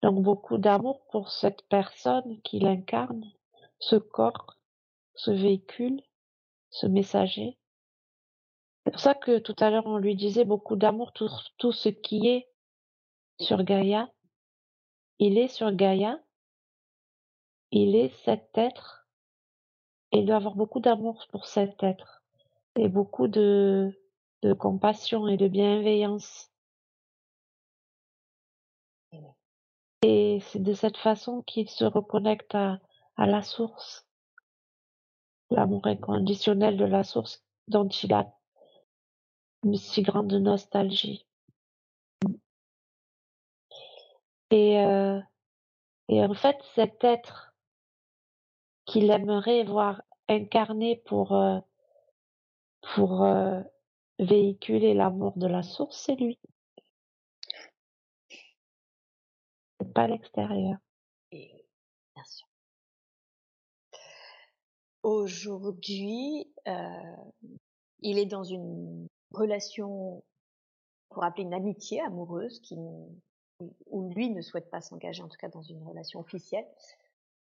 [0.02, 3.24] Donc beaucoup d'amour pour cette personne qu'il incarne,
[3.78, 4.56] ce corps,
[5.14, 6.00] ce véhicule,
[6.70, 7.58] ce messager.
[8.84, 11.28] C'est pour ça que tout à l'heure on lui disait beaucoup d'amour, tout,
[11.58, 12.49] tout ce qui est
[13.41, 14.11] sur Gaïa.
[15.18, 16.20] Il est sur Gaïa,
[17.72, 19.07] il est cet être,
[20.12, 22.22] il doit avoir beaucoup d'amour pour cet être,
[22.76, 23.95] et beaucoup de,
[24.59, 26.51] compassion et de bienveillance.
[30.03, 32.80] Et c'est de cette façon qu'il se reconnecte à
[33.18, 34.07] la source,
[35.51, 38.32] l'amour inconditionnel de la source dont il a
[39.64, 41.26] une si grande nostalgie.
[44.51, 45.20] Et, euh,
[46.09, 47.55] et en fait, cet être
[48.84, 51.61] qu'il aimerait voir incarné pour, euh,
[52.94, 53.61] pour euh,
[54.18, 56.38] véhiculer l'amour de la source, c'est lui.
[59.78, 60.78] C'est pas l'extérieur.
[61.30, 62.48] Bien sûr.
[65.03, 66.53] Aujourd'hui,
[68.01, 70.22] il est dans une relation,
[71.09, 72.76] pour appeler une amitié amoureuse, qui,
[73.86, 76.66] où lui ne souhaite pas s'engager, en tout cas dans une relation officielle.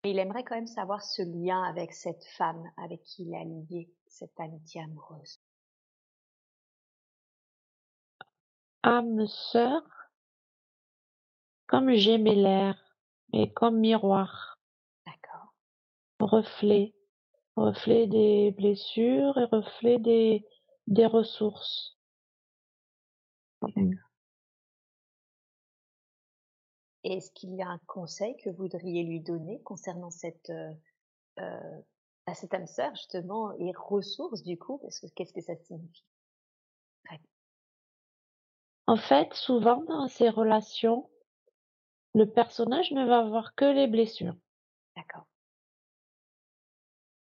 [0.05, 3.45] Mais il aimerait quand même savoir ce lien avec cette femme avec qui il a
[3.45, 5.41] lié cette amitié amoureuse.
[8.83, 9.83] Âme sœur,
[11.67, 12.97] comme gémellaire
[13.33, 14.59] et comme miroir,
[15.07, 15.55] D'accord.
[16.19, 16.95] reflet,
[17.55, 20.45] reflet des blessures et reflet des,
[20.89, 21.97] des ressources.
[27.05, 30.73] Est-ce qu'il y a un conseil que vous voudriez lui donner concernant cette, euh,
[31.41, 31.81] euh,
[32.27, 36.05] bah, cette âme sœur, justement, et ressources, du coup, parce que qu'est-ce que ça signifie?
[38.87, 41.09] En fait, souvent dans ces relations,
[42.15, 44.35] le personnage ne va voir que les blessures.
[44.97, 45.27] D'accord.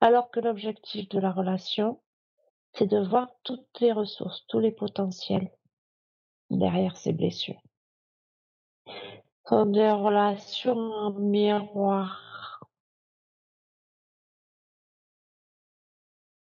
[0.01, 2.01] Alors que l'objectif de la relation,
[2.75, 5.51] c'est de voir toutes les ressources, tous les potentiels
[6.51, 7.61] derrière ces blessures.
[9.49, 12.61] Sont des relations en miroir.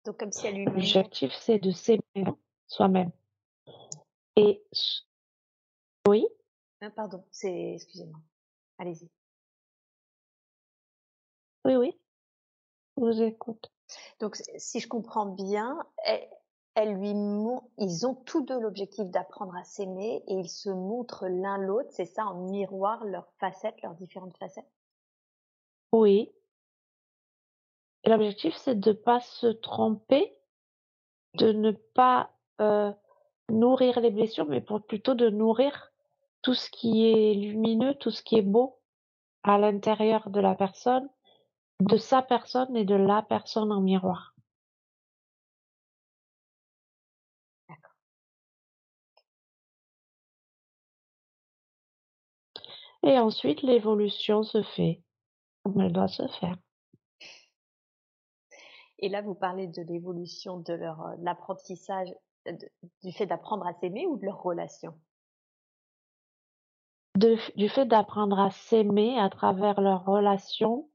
[0.06, 2.26] Donc comme si elle lui L'objectif, c'est de s'aimer
[2.68, 3.12] soi-même.
[4.36, 4.64] Et
[6.08, 6.28] oui?
[6.82, 8.20] Ah, pardon, c'est excusez-moi.
[8.78, 9.10] Allez-y.
[11.64, 11.98] Oui, oui.
[12.98, 13.72] Je vous écoute.
[14.20, 16.28] Donc si je comprends bien, elle,
[16.84, 17.14] lui
[17.78, 22.06] ils ont tous deux l'objectif d'apprendre à s'aimer et ils se montrent l'un l'autre, c'est
[22.06, 24.70] ça, en miroir leurs facettes, leurs différentes facettes?
[25.94, 26.34] Oui.
[28.06, 30.38] L'objectif, c'est de ne pas se tromper,
[31.36, 32.92] de ne pas euh,
[33.50, 35.94] nourrir les blessures, mais pour plutôt de nourrir
[36.42, 38.78] tout ce qui est lumineux, tout ce qui est beau
[39.44, 41.10] à l'intérieur de la personne,
[41.80, 44.35] de sa personne et de la personne en miroir.
[53.06, 55.02] Et ensuite, l'évolution se fait
[55.64, 56.56] comme elle doit se faire.
[59.00, 62.14] Et là, vous parlez de l'évolution de leur euh, l'apprentissage
[63.04, 64.94] du fait d'apprendre à s'aimer ou de leur relation?
[67.16, 70.90] Du fait d'apprendre à s'aimer à travers leur relation.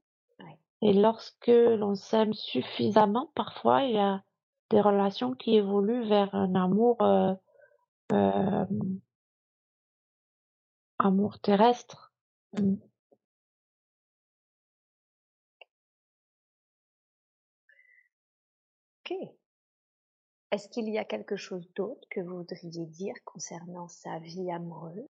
[0.81, 4.23] Et lorsque l'on s'aime suffisamment, parfois il y a
[4.69, 7.33] des relations qui évoluent vers un amour euh,
[8.13, 8.65] euh,
[11.05, 12.13] amour terrestre.
[12.53, 12.75] Mmh.
[19.05, 19.17] Ok.
[20.51, 25.07] Est-ce qu'il y a quelque chose d'autre que vous voudriez dire concernant sa vie amoureuse?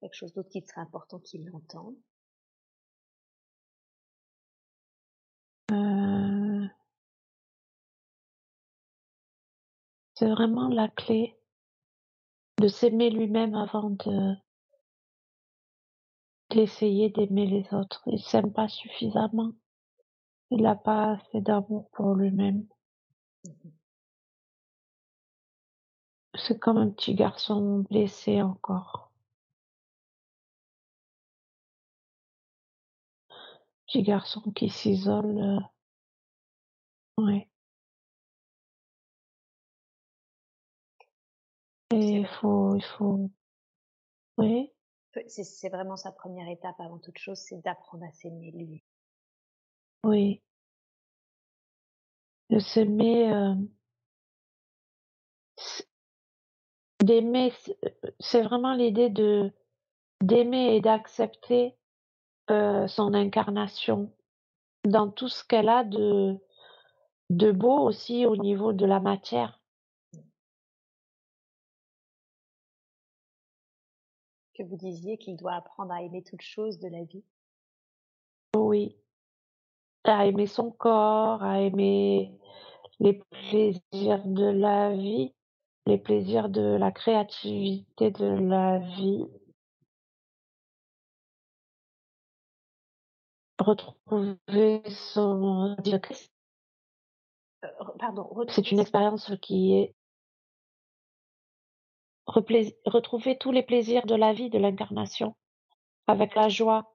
[0.00, 1.96] Quelque chose d'autre qui serait important qu'il l'entende
[5.72, 6.66] euh.
[10.14, 11.38] C'est vraiment la clé
[12.60, 14.34] de s'aimer lui-même avant de
[16.50, 18.02] d'essayer d'aimer les autres.
[18.06, 19.52] Il s'aime pas suffisamment.
[20.50, 22.66] Il n'a pas assez d'amour pour lui-même.
[23.44, 23.70] Mmh
[26.38, 29.10] c'est comme un petit garçon blessé encore.
[33.86, 35.38] Petit garçon qui s'isole.
[35.38, 35.60] Euh...
[37.18, 37.48] Ouais.
[41.90, 43.30] Et il faut, il faut.
[44.38, 44.72] Oui.
[45.26, 48.82] C'est vraiment sa première étape avant toute chose, c'est d'apprendre à s'aimer lui.
[50.04, 50.42] Oui.
[52.50, 53.32] De s'aimer.
[53.32, 53.54] Euh
[57.02, 57.52] d'aimer,
[58.20, 59.52] c'est vraiment l'idée de
[60.20, 61.76] d'aimer et d'accepter
[62.50, 64.12] euh, son incarnation
[64.84, 66.36] dans tout ce qu'elle a de
[67.30, 69.57] de beau aussi au niveau de la matière.
[74.58, 77.22] Que vous disiez qu'il doit apprendre à aimer toutes choses de la vie.
[78.56, 78.96] Oui.
[80.04, 82.32] À aimer son corps, à aimer
[82.98, 85.32] les plaisirs de la vie
[85.88, 89.24] les plaisirs de la créativité de la vie.
[93.58, 95.98] Retrouver son euh,
[97.98, 99.94] pardon, c'est une expérience qui est
[102.28, 105.34] retrouver tous les plaisirs de la vie, de l'incarnation,
[106.06, 106.92] avec la joie,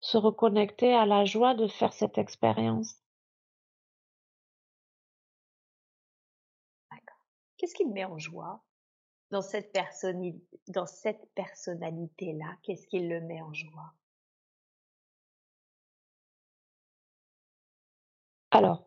[0.00, 2.96] se reconnecter à la joie de faire cette expérience.
[7.56, 8.60] Qu'est-ce qui le met en joie
[9.30, 9.78] dans cette,
[10.66, 12.56] dans cette personnalité-là?
[12.64, 13.94] Qu'est-ce qui le met en joie?
[18.50, 18.84] Alors,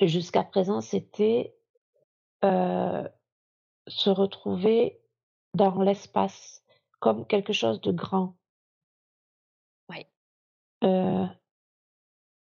[0.00, 1.56] jusqu'à présent, c'était
[2.44, 3.08] euh,
[3.86, 5.00] se retrouver
[5.54, 6.62] dans l'espace
[7.00, 8.36] comme quelque chose de grand.
[9.88, 10.06] Oui.
[10.84, 11.26] Euh,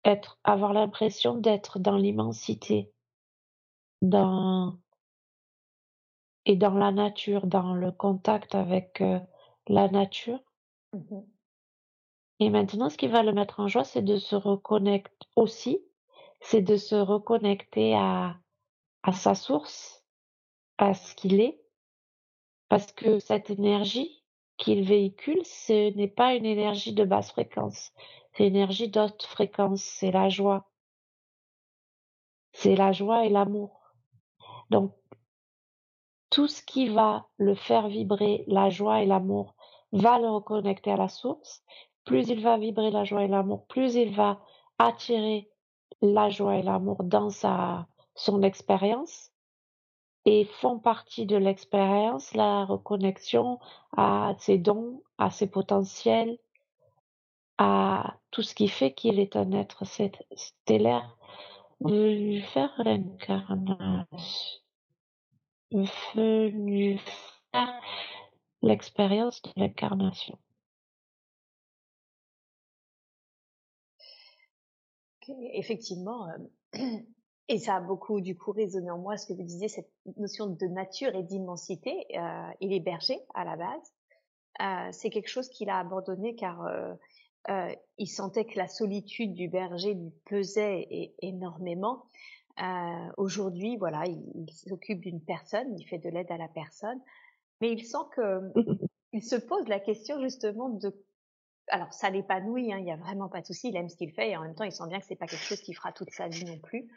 [0.05, 2.93] être, avoir l'impression d'être dans l'immensité,
[4.03, 4.79] dans
[6.47, 9.19] et dans la nature, dans le contact avec euh,
[9.67, 10.41] la nature.
[10.93, 11.21] Mmh
[12.39, 15.81] et maintenant, ce qui va le mettre en joie, c'est de se reconnecter aussi,
[16.41, 18.37] c'est de se reconnecter à,
[19.03, 19.96] à sa source,
[20.79, 21.61] à ce qu'il est,
[22.69, 24.23] parce que cette énergie
[24.57, 27.93] qu'il véhicule, ce n'est pas une énergie de basse fréquence,
[28.33, 30.69] c'est une énergie d'haute fréquence, c'est la joie.
[32.53, 33.95] C'est la joie et l'amour.
[34.71, 34.95] Donc,
[36.31, 39.55] tout ce qui va le faire vibrer, la joie et l'amour,
[39.93, 41.63] va le reconnecter à la source.
[42.05, 44.41] Plus il va vibrer la joie et l'amour, plus il va
[44.79, 45.51] attirer
[46.03, 49.33] la joie et l'amour dans sa, son expérience
[50.27, 53.61] et font partie de l'expérience la reconnexion
[53.97, 56.37] à ses dons, à ses potentiels,
[57.59, 59.85] à tout ce qui fait qu'il est un être
[60.35, 61.17] stellaire.
[61.81, 64.07] Venu faire l'incarnation,
[65.71, 66.99] venu
[67.53, 67.81] faire
[68.63, 70.39] l'expérience de l'incarnation.
[75.55, 76.79] Effectivement, euh,
[77.49, 80.47] et ça a beaucoup du coup résonné en moi ce que vous disiez, cette notion
[80.47, 82.07] de nature et d'immensité.
[82.17, 83.93] Euh, il est berger à la base.
[84.61, 86.95] Euh, c'est quelque chose qu'il a abandonné car euh,
[87.51, 92.07] euh, il sentait que la solitude du berger lui pesait et, énormément.
[93.19, 96.99] Aujourd'hui, voilà, il, il s'occupe d'une personne, il fait de l'aide à la personne,
[97.61, 98.41] mais il sent que
[99.13, 100.91] il se pose la question justement de
[101.69, 104.13] alors ça l'épanouit, hein, il y a vraiment pas de souci, il aime ce qu'il
[104.13, 105.93] fait et en même temps il sent bien que c'est pas quelque chose qu'il fera
[105.93, 106.89] toute sa vie non plus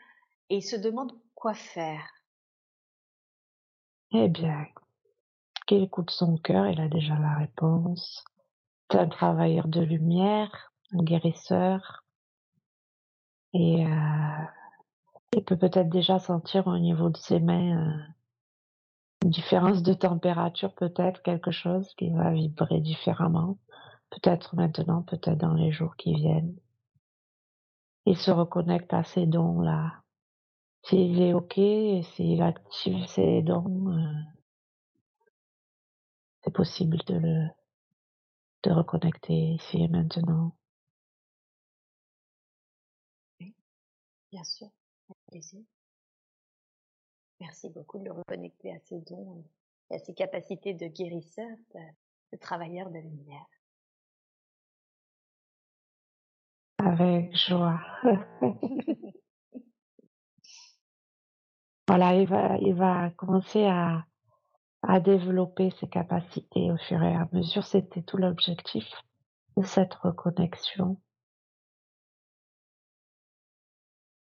[0.49, 2.07] et il se demande quoi faire.
[4.11, 4.65] Eh bien,
[5.67, 8.23] qu'il écoute son cœur, il a déjà la réponse.
[8.91, 12.03] C'est un travailleur de lumière, un guérisseur,
[13.53, 14.45] et euh,
[15.35, 18.03] il peut peut-être déjà sentir au niveau de ses mains euh,
[19.23, 23.57] une différence de température, peut-être quelque chose qui va vibrer différemment,
[24.09, 26.55] peut-être maintenant, peut-être dans les jours qui viennent.
[28.05, 30.01] Il se reconnecte à ces dons-là,
[30.83, 34.39] s'il est OK s'il active ses dons, euh,
[36.43, 37.47] c'est possible de le
[38.63, 40.53] de reconnecter ici et maintenant.
[43.39, 43.55] Oui,
[44.31, 44.67] bien sûr,
[45.07, 45.61] avec plaisir.
[47.39, 49.45] Merci beaucoup de le reconnecter à ses dons
[49.89, 51.79] et à ses capacités de guérisseur, de,
[52.33, 53.45] de travailleur de lumière.
[56.79, 57.79] Avec joie.
[61.89, 64.05] Voilà, il va, il va commencer à,
[64.83, 67.63] à développer ses capacités au fur et à mesure.
[67.63, 68.85] C'était tout l'objectif
[69.57, 71.01] de cette reconnexion.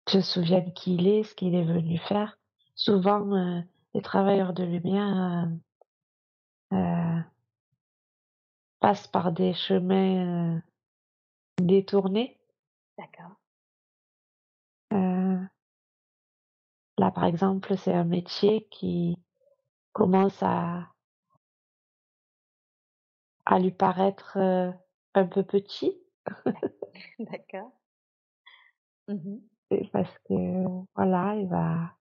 [0.10, 2.38] Se souvienne qui il est, ce qu'il est venu faire.
[2.76, 3.62] Souvent, euh,
[3.94, 5.48] les travailleurs de lumière
[6.74, 7.22] euh, euh,
[8.82, 10.60] passent par des chemins euh,
[11.62, 12.38] détournés.
[12.98, 13.38] D'accord.
[17.04, 19.18] Là, par exemple, c'est un métier qui
[19.92, 20.88] commence à,
[23.46, 24.72] à lui paraître euh,
[25.14, 25.98] un peu petit.
[27.20, 27.74] D'accord.
[29.10, 29.36] Mmh
[29.92, 30.64] parce que,
[30.96, 31.92] voilà, il va,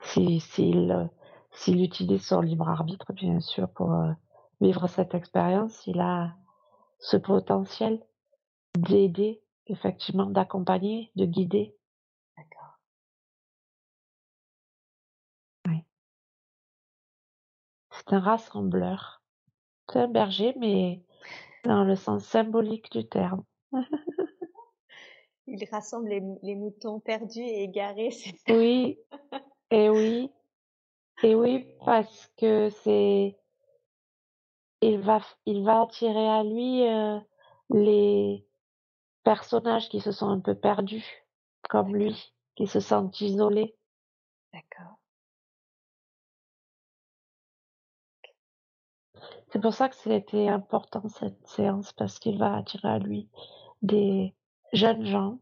[0.00, 1.10] s'il, s'il,
[1.50, 4.12] s'il utilise son libre arbitre, bien sûr, pour euh,
[4.62, 6.34] vivre cette expérience, il a
[7.00, 8.02] ce potentiel
[8.78, 11.76] d'aider, effectivement, d'accompagner, de guider.
[18.02, 19.22] C'est un rassembleur.
[19.90, 21.04] C'est un berger, mais
[21.64, 23.44] dans le sens symbolique du terme.
[25.46, 28.10] Il rassemble les, les moutons perdus et égarés,
[28.48, 28.98] Oui,
[29.70, 30.30] et oui,
[31.22, 33.36] et oui, parce que c'est,
[34.80, 37.18] il va, il va attirer à lui euh,
[37.70, 38.46] les
[39.24, 41.06] personnages qui se sont un peu perdus,
[41.68, 43.76] comme lui, qui se sentent isolés.
[44.52, 45.01] D'accord.
[49.52, 53.28] C'est pour ça que c'était important cette séance, parce qu'il va attirer à lui
[53.82, 54.34] des
[54.72, 55.40] jeunes gens.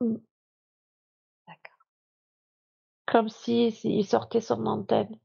[0.00, 0.16] Mm.
[1.46, 1.78] D'accord.
[3.06, 5.16] Comme si, s'il sortait son antenne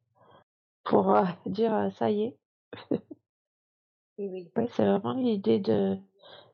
[0.83, 2.37] pour euh, dire euh, ça y est.
[4.19, 4.47] Oui.
[4.55, 5.97] C'est vraiment l'idée de,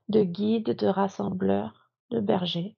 [0.07, 2.77] de guide, de rassembleur, de berger.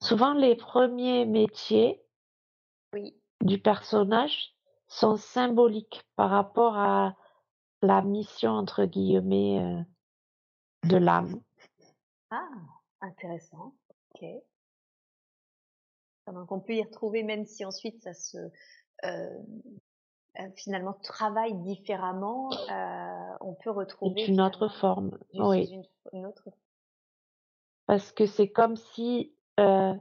[0.00, 2.02] Souvent, les premiers métiers
[2.92, 3.14] Oui.
[3.40, 4.54] du personnage
[4.86, 7.16] sont symboliques par rapport à
[7.82, 11.40] la mission, entre guillemets, euh, de l'âme.
[12.30, 12.48] Ah,
[13.00, 13.74] intéressant.
[14.14, 14.26] Ok.
[16.26, 18.38] Donc on peut y retrouver, même si ensuite ça se
[19.04, 19.42] euh,
[20.40, 25.18] euh, finalement travaille différemment, euh, on peut retrouver une autre forme.
[25.34, 25.70] Oui.
[25.70, 26.48] une, une autre.
[27.86, 29.94] Parce que c'est comme si euh,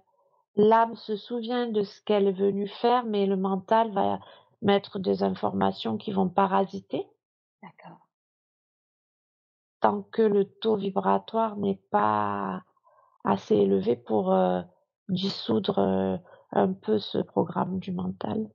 [0.55, 4.19] l'âme se souvient de ce qu'elle est venue faire, mais le mental va
[4.61, 7.07] mettre des informations qui vont parasiter.
[7.61, 8.07] D'accord.
[9.81, 12.63] Tant que le taux vibratoire n'est pas
[13.23, 14.61] assez élevé pour euh,
[15.09, 16.17] dissoudre euh,
[16.51, 18.49] un peu ce programme du mental.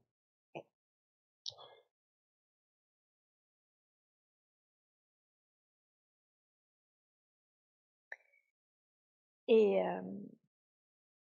[9.49, 10.01] Et euh,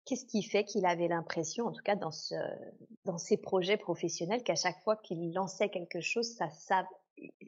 [0.05, 2.35] qu'est-ce qui fait qu'il avait l'impression, en tout cas dans, ce,
[3.05, 6.87] dans ses projets professionnels, qu'à chaque fois qu'il lançait quelque chose, ça, ça,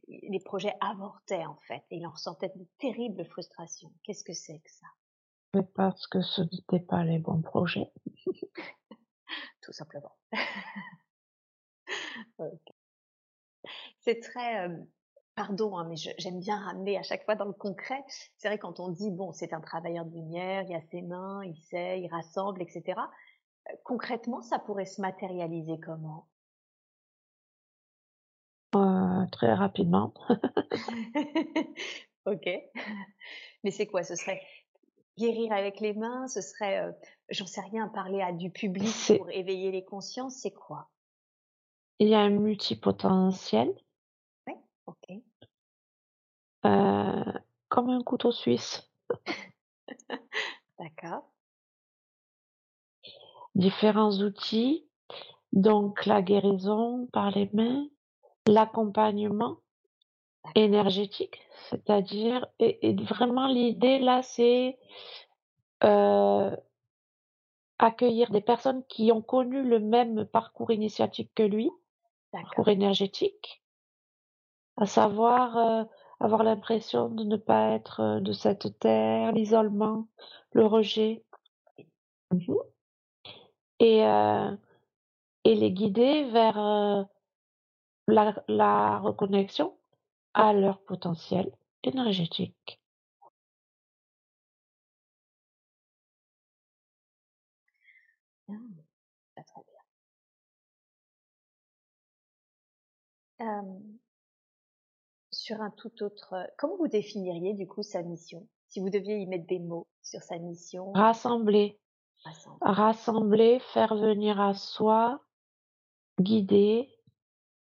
[0.08, 3.92] les projets avortaient en fait, et il en ressentait de terribles frustrations.
[4.04, 4.88] Qu'est-ce que c'est que ça?
[5.76, 7.92] Parce que ce n'étaient pas les bons projets.
[9.62, 10.16] Tout simplement.
[14.02, 14.78] C'est très, euh,
[15.36, 18.04] pardon, hein, mais j'aime bien ramener à chaque fois dans le concret.
[18.38, 21.44] C'est vrai quand on dit bon, c'est un travailleur de lumière, il a ses mains,
[21.46, 23.00] il sait, il rassemble, etc.
[23.70, 26.28] Euh, concrètement, ça pourrait se matérialiser comment?
[28.76, 30.14] Euh, Très rapidement.
[32.26, 32.50] ok.
[33.64, 34.04] Mais c'est quoi?
[34.04, 34.42] Ce serait
[35.18, 36.92] guérir avec les mains, ce serait, euh,
[37.30, 40.90] j'en sais rien, parler à du public pour éveiller les consciences, c'est quoi?
[42.00, 43.74] Il y a un multipotentiel.
[44.88, 45.22] Ok.
[46.66, 47.34] Euh,
[47.70, 48.90] comme un couteau suisse.
[50.80, 51.32] D'accord.
[53.56, 54.86] Différents outils,
[55.54, 57.88] donc la guérison par les mains,
[58.48, 59.58] l'accompagnement
[60.54, 64.78] énergétique, c'est-à-dire et, vraiment l'idée là c'est
[65.84, 66.56] euh,
[67.80, 71.72] accueillir des personnes qui ont connu le même parcours initiatique que lui,
[72.32, 73.64] parcours énergétique,
[74.78, 75.84] à savoir euh,
[76.22, 80.08] avoir l'impression de ne pas être euh, de cette terre, l'isolement,
[80.54, 81.24] le rejet,
[82.32, 82.66] mmh
[83.80, 84.02] et
[85.46, 86.58] et les guider vers
[88.08, 89.78] la, la reconnexion
[90.34, 91.52] à leur potentiel
[91.84, 92.80] énergétique.
[103.40, 103.95] Ah.
[105.46, 108.48] Sur un tout autre, comment vous définiriez du coup sa mission?
[108.68, 111.80] Si vous deviez y mettre des mots sur sa mission Rassembler.
[112.62, 115.24] Rassembler, faire venir à soi,
[116.20, 116.90] guider.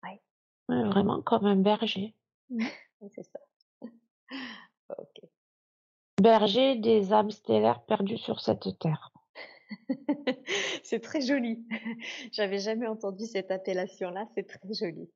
[0.02, 0.20] Ouais.
[0.68, 2.16] vraiment comme un berger.
[3.12, 3.40] c'est ça.
[4.98, 5.30] ok.
[6.20, 9.12] Berger des âmes stellaires perdues sur cette terre.
[10.82, 11.64] c'est très joli.
[12.32, 15.12] J'avais jamais entendu cette appellation-là, c'est très joli.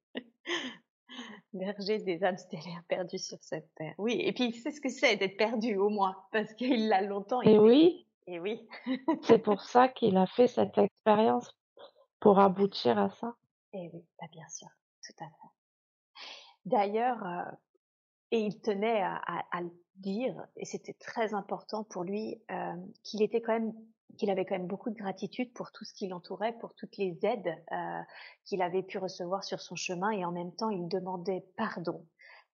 [1.53, 3.93] Berger des âmes stellaires perdues sur cette terre.
[3.97, 7.01] Oui, et puis il sait ce que c'est d'être perdu au moins, parce qu'il l'a
[7.01, 7.41] longtemps.
[7.41, 8.07] Et oui.
[8.27, 8.67] Et oui.
[9.23, 11.57] c'est pour ça qu'il a fait cette expérience,
[12.19, 13.35] pour aboutir à ça.
[13.73, 14.69] Et oui, bah, bien sûr,
[15.03, 16.21] tout à fait.
[16.65, 17.51] D'ailleurs, euh,
[18.31, 23.41] et il tenait à, le dire, et c'était très important pour lui, euh, qu'il était
[23.41, 23.73] quand même,
[24.17, 27.19] qu'il avait quand même beaucoup de gratitude pour tout ce qui l'entourait, pour toutes les
[27.23, 28.01] aides euh,
[28.45, 32.07] qu'il avait pu recevoir sur son chemin, et en même temps, il demandait pardon,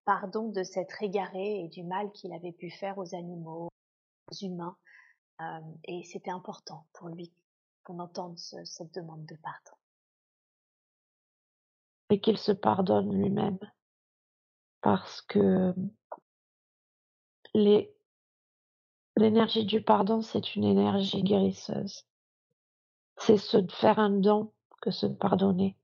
[0.04, 3.70] pardon de s'être égaré et du mal qu'il avait pu faire aux animaux,
[4.32, 4.76] aux humains,
[5.42, 7.32] euh, et c'était important pour lui
[7.84, 9.78] qu'on entende ce, cette demande de pardon.
[12.10, 13.60] Et qu'il se pardonne lui-même
[14.88, 15.74] parce que
[17.54, 17.94] les
[19.18, 22.06] l'énergie du pardon, c'est une énergie guérisseuse.
[23.18, 25.76] C'est se faire un don que se pardonner.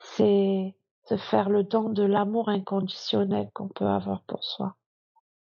[0.00, 4.74] C'est se faire le don de l'amour inconditionnel qu'on peut avoir pour soi.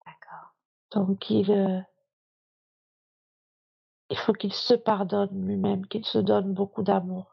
[0.06, 0.54] D'accord.
[0.92, 1.82] Donc il, euh,
[4.08, 7.32] il faut qu'il se pardonne lui-même, qu'il se donne beaucoup d'amour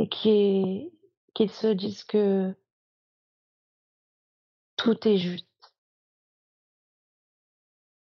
[0.00, 0.92] et
[1.34, 2.54] qu'ils se disent que
[4.76, 5.46] tout est juste.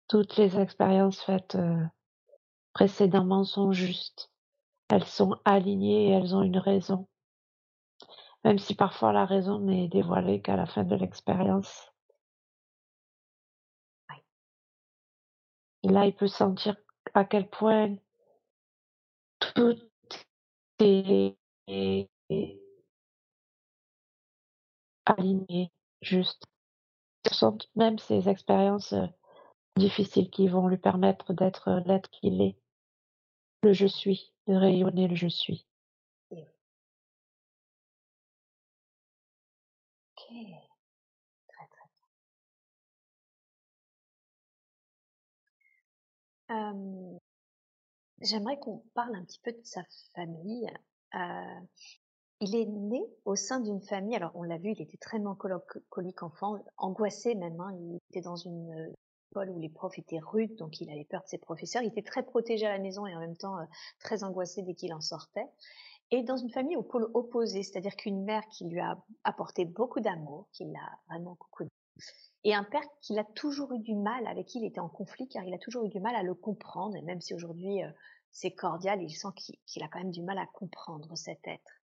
[0.07, 1.83] Toutes les expériences faites euh,
[2.73, 4.31] précédemment sont justes.
[4.89, 7.07] Elles sont alignées et elles ont une raison.
[8.43, 11.91] Même si parfois la raison n'est dévoilée qu'à la fin de l'expérience.
[15.83, 16.75] Et là, il peut sentir
[17.13, 17.95] à quel point
[19.39, 19.77] tout
[20.79, 21.37] est
[25.07, 25.71] aligné,
[26.01, 26.45] juste.
[27.27, 29.05] Ce sont même ces expériences euh,
[29.77, 32.57] difficiles qui vont lui permettre d'être euh, l'être qu'il est,
[33.63, 35.65] le je suis, de rayonner le je suis.
[36.31, 36.47] Ok.
[41.47, 41.67] Très
[46.49, 47.19] bien.
[48.21, 49.83] J'aimerais qu'on parle un petit peu de sa
[50.15, 50.69] famille.
[51.15, 51.59] Euh,
[52.39, 56.23] il est né au sein d'une famille, alors on l'a vu, il était très mélancolique
[56.23, 58.93] enfant, angoissé même, hein, il était dans une euh,
[59.31, 62.03] école où les profs étaient rudes, donc il avait peur de ses professeurs, il était
[62.03, 63.65] très protégé à la maison et en même temps euh,
[63.99, 65.47] très angoissé dès qu'il en sortait.
[66.11, 69.99] Et dans une famille au pôle opposé, c'est-à-dire qu'une mère qui lui a apporté beaucoup
[69.99, 71.69] d'amour, qui l'a vraiment coucouné,
[72.43, 75.27] et un père qu'il a toujours eu du mal, avec qui il était en conflit,
[75.27, 77.89] car il a toujours eu du mal à le comprendre, et même si aujourd'hui euh,
[78.31, 79.29] c'est cordial, il sent
[79.65, 81.76] qu'il a quand même du mal à comprendre cet être.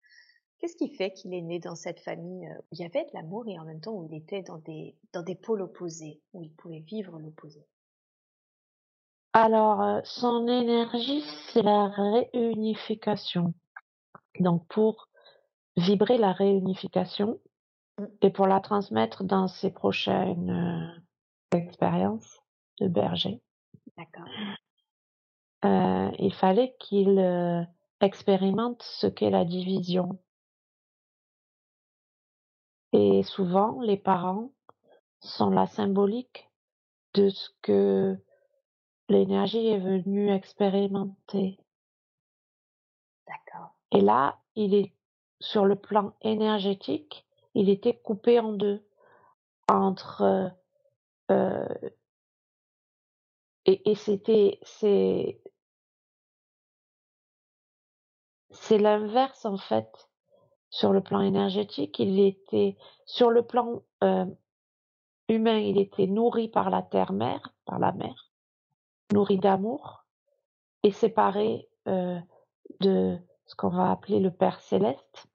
[0.62, 3.10] Qu'est-ce qui fait qu'il est né dans cette famille euh, où il y avait de
[3.12, 6.43] l'amour et en même temps où il était dans des, dans des pôles opposés, où
[6.43, 7.66] il pouvait vivre l'opposé?
[9.34, 11.22] Alors, euh, son énergie,
[11.52, 13.52] c'est la réunification.
[14.40, 15.10] Donc, pour
[15.76, 17.39] vibrer la réunification,
[17.98, 18.05] Mmh.
[18.22, 22.40] et pour la transmettre dans ses prochaines euh, expériences
[22.80, 23.40] de berger.
[23.97, 24.28] D'accord.
[25.64, 27.62] Euh, il fallait qu'il euh,
[28.01, 30.18] expérimente ce qu'est la division.
[32.93, 34.51] Et souvent, les parents
[35.20, 36.51] sont la symbolique
[37.14, 38.16] de ce que
[39.09, 41.59] l'énergie est venue expérimenter.
[43.27, 43.74] D'accord.
[43.93, 44.93] Et là, il est
[45.40, 48.85] sur le plan énergétique, il était coupé en deux
[49.69, 50.52] entre
[51.31, 51.69] euh,
[53.64, 55.40] et, et c'était c'est
[58.51, 60.09] c'est l'inverse en fait
[60.73, 62.77] sur le plan énergétique il était
[63.07, 64.27] sur le plan euh,
[65.28, 68.32] humain il était nourri par la terre mère par la mère
[69.12, 70.05] nourri d'amour
[70.82, 72.19] et séparé euh,
[72.81, 73.16] de
[73.47, 75.28] ce qu'on va appeler le Père céleste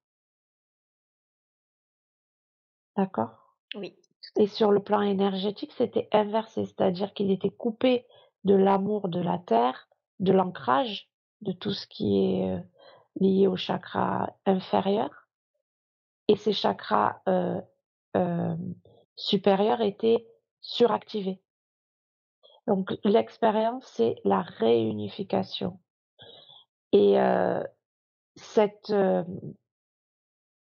[2.98, 3.54] D'accord?
[3.76, 3.96] Oui.
[4.38, 8.06] Et sur le plan énergétique, c'était inversé, c'est-à-dire qu'il était coupé
[8.44, 9.88] de l'amour de la terre,
[10.20, 11.10] de l'ancrage,
[11.42, 12.60] de tout ce qui est euh,
[13.20, 15.27] lié au chakra inférieur.
[16.28, 17.62] Et ces chakras euh,
[18.16, 18.56] euh,
[19.16, 20.28] supérieurs étaient
[20.62, 21.42] suractivés.
[22.68, 25.80] Donc l'expérience, c'est la réunification.
[26.92, 27.16] Et
[28.36, 28.94] cette,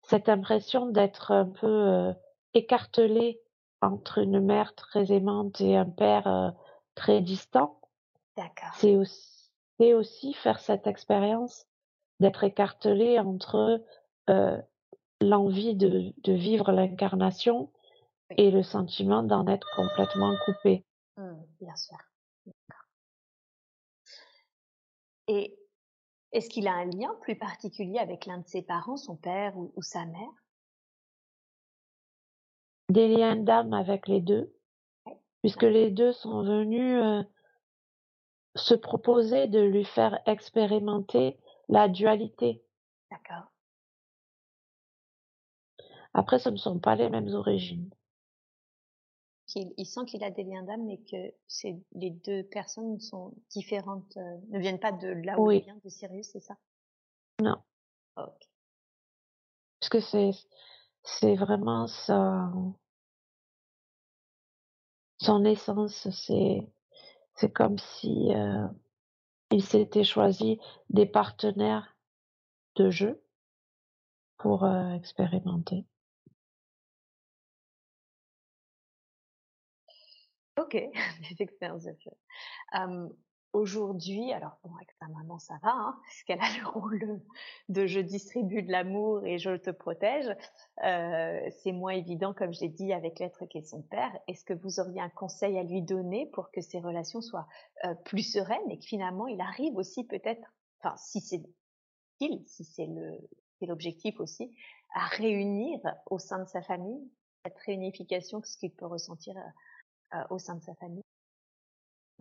[0.02, 2.14] cette impression d'être un peu
[2.54, 3.40] écartelé
[3.80, 6.50] entre une mère très aimante et un père euh,
[6.94, 7.80] très distant.
[8.74, 11.66] C'est aussi, aussi faire cette expérience
[12.20, 13.82] d'être écartelé entre
[14.30, 14.60] euh,
[15.20, 17.70] l'envie de, de, vivre l'incarnation
[18.36, 20.84] et le sentiment d'en être complètement coupé.
[21.16, 21.96] Mmh, bien sûr.
[25.28, 25.58] Et
[26.32, 29.82] est-ce qu'il a un lien plus particulier avec l'un de ses parents, son père ou
[29.82, 30.30] sa mère?
[32.88, 34.54] Des liens d'âme avec les deux,
[35.42, 37.22] puisque les deux sont venus euh,
[38.54, 41.36] se proposer de lui faire expérimenter
[41.68, 42.62] la dualité.
[43.10, 43.50] D'accord.
[46.16, 47.90] Après, ce ne sont pas les mêmes origines.
[49.54, 51.34] Il, sent qu'il a des liens d'âme, mais que
[51.92, 55.88] les deux personnes sont différentes, euh, ne viennent pas de là où il vient, de
[55.90, 56.56] Sirius, c'est ça?
[57.42, 57.58] Non.
[58.16, 58.48] ok.
[59.78, 60.30] Parce que c'est,
[61.02, 62.50] c'est vraiment ça
[65.18, 66.66] son essence, c'est
[67.34, 68.66] c'est comme si euh,
[69.50, 71.94] il s'était choisi des partenaires
[72.76, 73.22] de jeu
[74.38, 75.84] pour euh, expérimenter.
[80.58, 80.72] Ok,
[81.30, 82.10] des expériences de jeu.
[83.52, 87.22] Aujourd'hui, alors bon, avec ta maman, ça va, hein, parce a le rôle
[87.70, 90.26] de je distribue de l'amour et je te protège.
[90.82, 94.12] C'est moins évident, comme j'ai dit, avec l'être qui est son père.
[94.28, 97.48] Est-ce que vous auriez un conseil à lui donner pour que ces relations soient
[98.04, 101.42] plus sereines et que finalement il arrive aussi peut-être, enfin, si c'est
[102.46, 102.88] si c'est
[103.66, 104.54] l'objectif aussi,
[104.94, 105.80] à réunir
[106.10, 107.10] au sein de sa famille
[107.46, 109.36] cette réunification, ce qu'il peut ressentir
[110.14, 111.04] euh, au sein de sa famille?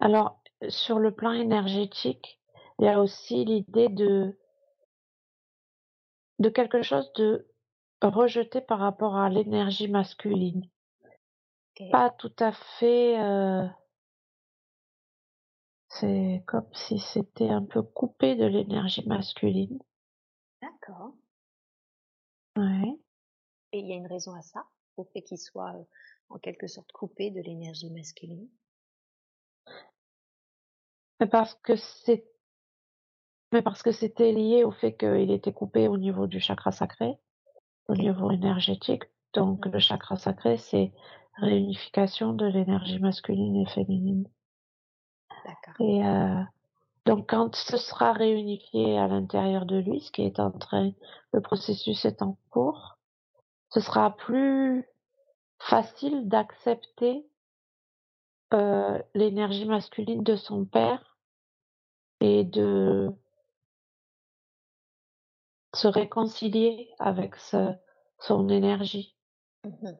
[0.01, 2.39] Alors, sur le plan énergétique,
[2.79, 4.37] il y a aussi l'idée de
[6.39, 7.47] de quelque chose de
[8.01, 10.69] rejeté par rapport à l'énergie masculine.
[11.91, 13.67] Pas tout à fait, euh,
[15.89, 19.79] c'est comme si c'était un peu coupé de l'énergie masculine.
[20.61, 21.13] D'accord.
[22.57, 22.97] Ouais.
[23.73, 25.83] Et il y a une raison à ça, au fait qu'il soit euh,
[26.29, 28.49] en quelque sorte coupé de l'énergie masculine
[31.19, 32.25] mais parce que c'est
[33.51, 37.13] mais parce que c'était lié au fait qu'il était coupé au niveau du chakra sacré,
[37.87, 39.03] au niveau énergétique.
[39.33, 40.91] Donc le chakra sacré, c'est
[41.37, 44.27] réunification de l'énergie masculine et féminine.
[45.45, 45.87] D'accord.
[45.87, 46.41] Et euh,
[47.05, 50.91] donc quand ce sera réunifié à l'intérieur de lui, ce qui est en train,
[51.31, 52.97] le processus est en cours,
[53.69, 54.85] ce sera plus
[55.59, 57.25] facile d'accepter
[58.53, 61.17] euh, l'énergie masculine de son père
[62.21, 63.11] et de
[65.73, 67.73] se réconcilier avec ce,
[68.19, 69.15] son énergie.
[69.65, 69.97] Mhm.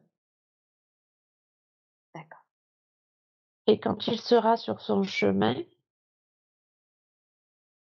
[2.14, 2.46] D'accord.
[3.66, 5.56] Et quand il sera sur son chemin,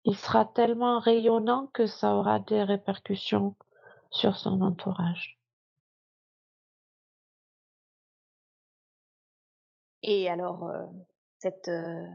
[0.04, 3.56] il sera tellement rayonnant que ça aura des répercussions
[4.10, 5.39] sur son entourage.
[10.02, 10.86] Et alors, euh,
[11.38, 12.06] cette euh,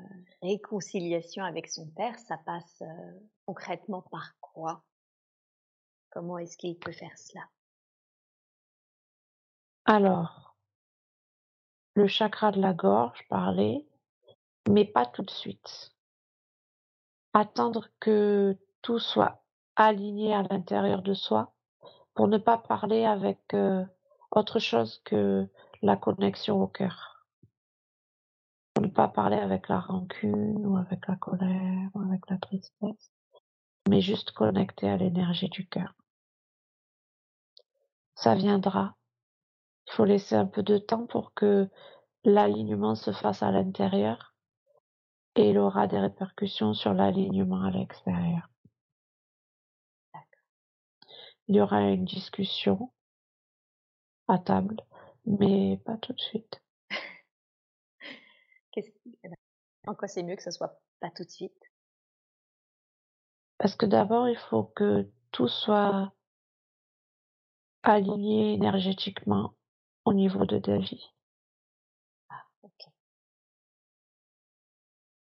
[0.42, 4.84] réconciliation avec son père, ça passe euh, concrètement par quoi?
[6.10, 7.44] Comment est-ce qu'il peut faire cela?
[9.86, 10.56] Alors,
[11.94, 13.88] le chakra de la gorge, parler,
[14.68, 15.92] mais pas tout de suite.
[17.34, 19.44] Attendre que tout soit
[19.76, 21.54] aligné à l'intérieur de soi
[22.16, 23.54] pour ne pas parler avec
[24.32, 25.48] autre chose que
[25.82, 27.15] la connexion au cœur.
[28.82, 33.12] Ne pas parler avec la rancune ou avec la colère ou avec la tristesse,
[33.90, 35.94] mais juste connecter à l'énergie du cœur.
[38.16, 38.96] Ça viendra.
[39.88, 41.70] Il faut laisser un peu de temps pour que
[42.26, 44.36] l'alignement se fasse à l'intérieur
[45.36, 48.50] et il aura des répercussions sur l'alignement à l'extérieur.
[51.48, 52.92] Il y aura une discussion
[54.28, 54.82] à table,
[55.26, 56.65] mais pas tout de suite.
[58.76, 59.36] Qu'est-ce qui- eh ben,
[59.88, 61.58] En quoi c'est mieux que ce soit pas tout de suite?
[63.58, 66.14] Parce que d'abord, il faut que tout soit
[67.84, 69.54] aligné énergétiquement
[70.04, 71.00] au niveau de David.
[72.62, 72.86] Ok.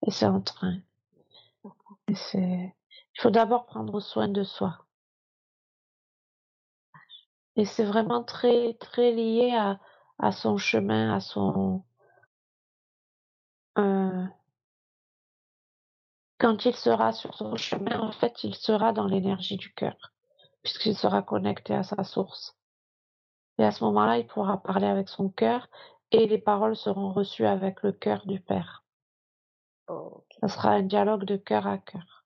[0.05, 0.77] Et c'est en train.
[2.07, 2.37] Et c'est,
[3.15, 4.85] il faut d'abord prendre soin de soi.
[7.55, 9.79] Et c'est vraiment très, très lié à,
[10.19, 11.83] à son chemin, à son,
[13.77, 14.25] euh,
[16.39, 20.11] quand il sera sur son chemin, en fait, il sera dans l'énergie du cœur,
[20.63, 22.57] puisqu'il sera connecté à sa source.
[23.57, 25.67] Et à ce moment-là, il pourra parler avec son cœur
[26.11, 28.83] et les paroles seront reçues avec le cœur du Père.
[29.87, 32.20] Ça sera un dialogue de cœur à cœur.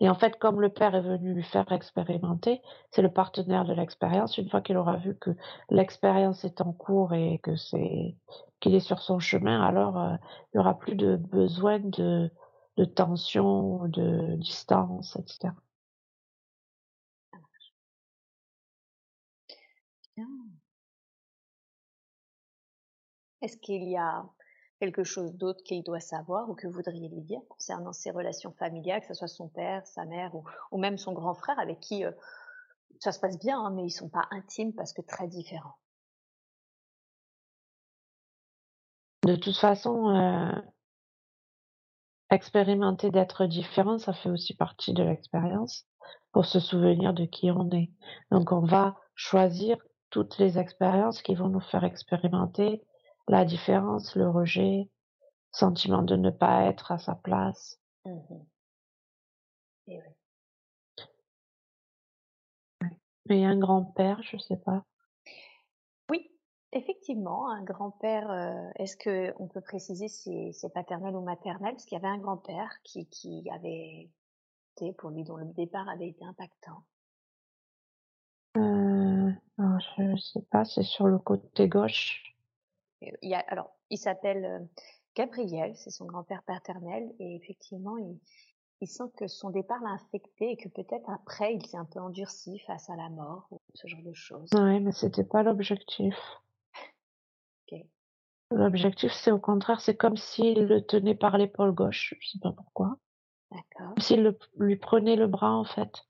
[0.00, 3.74] Et en fait, comme le Père est venu lui faire expérimenter, c'est le partenaire de
[3.74, 4.38] l'expérience.
[4.38, 5.30] Une fois qu'il aura vu que
[5.68, 8.16] l'expérience est en cours et que c'est
[8.60, 10.16] qu'il est sur son chemin, alors euh,
[10.54, 12.30] il n'y aura plus de besoin de,
[12.78, 15.52] de tension, de distance, etc.
[23.42, 24.24] Est-ce qu'il y a
[24.80, 28.52] quelque chose d'autre qu'il doit savoir ou que vous voudriez lui dire concernant ses relations
[28.52, 30.32] familiales, que ce soit son père, sa mère
[30.72, 32.10] ou, même son grand frère avec qui euh,
[32.98, 35.76] ça se passe bien, hein, mais ils sont pas intimes parce que très différents.
[39.26, 40.60] De toute façon, euh,
[42.30, 45.86] expérimenter d'être différent, ça fait aussi partie de l'expérience
[46.32, 47.90] pour se souvenir de qui on est.
[48.30, 49.76] Donc on va choisir
[50.08, 52.82] toutes les expériences qui vont nous faire expérimenter
[53.30, 54.90] la différence, le rejet,
[55.52, 57.80] sentiment de ne pas être à sa place.
[58.04, 58.46] Mhm.
[59.88, 60.14] Et oui.
[63.28, 64.84] Mais un grand-père, je sais pas.
[66.10, 66.28] Oui,
[66.72, 71.74] effectivement, un grand-père, euh, est-ce que on peut préciser si c'est paternel ou maternel?
[71.74, 74.10] Parce qu'il y avait un grand-père qui, qui avait
[74.76, 76.84] été, pour lui, dont le départ avait été impactant.
[78.56, 82.29] Euh, je sais pas, c'est sur le côté gauche.
[83.02, 84.58] Il y a, alors, il s'appelle euh,
[85.16, 88.18] Gabriel, c'est son grand-père paternel, et effectivement, il,
[88.80, 92.00] il sent que son départ l'a infecté et que peut-être après, il s'est un peu
[92.00, 94.50] endurci face à la mort ou ce genre de choses.
[94.54, 96.14] Ouais, mais c'était pas l'objectif.
[98.52, 102.14] L'objectif, c'est au contraire, c'est comme s'il le tenait par l'épaule gauche.
[102.20, 102.96] Je sais pas pourquoi.
[103.52, 103.94] D'accord.
[103.94, 106.04] Comme s'il le- lui prenait le bras, en fait.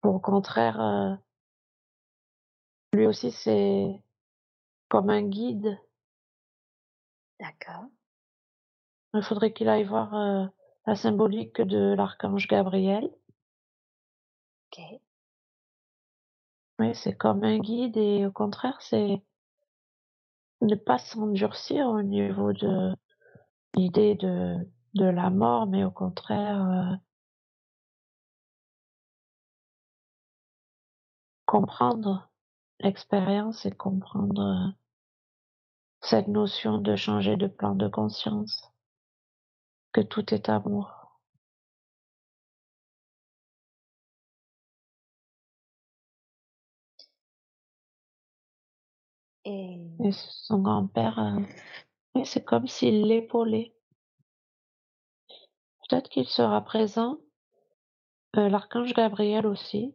[0.00, 1.14] Pour au contraire, euh,
[2.92, 4.02] lui aussi, c'est
[4.88, 5.78] comme un guide.
[7.40, 7.86] D'accord.
[9.14, 10.46] Il faudrait qu'il aille voir euh,
[10.86, 13.10] la symbolique de l'archange Gabriel.
[14.72, 15.00] Ok.
[16.78, 19.22] Oui, c'est comme un guide et au contraire, c'est
[20.60, 22.94] ne pas s'endurcir au niveau de
[23.74, 24.56] l'idée de,
[24.94, 26.96] de la mort, mais au contraire, euh,
[31.46, 32.30] comprendre
[32.80, 34.79] l'expérience et comprendre euh,
[36.02, 38.70] cette notion de changer de plan de conscience.
[39.92, 41.20] que tout est amour.
[49.44, 53.74] Et Et son grand-père, euh, c'est comme s'il l'épaulait.
[55.88, 57.18] Peut-être qu'il sera présent,
[58.36, 59.94] euh, l'archange Gabriel aussi,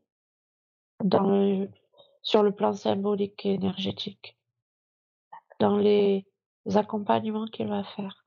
[1.04, 1.70] dans le,
[2.22, 4.35] sur le plan symbolique et énergétique,
[5.60, 6.26] dans les
[6.76, 8.26] accompagnements qu'il va faire.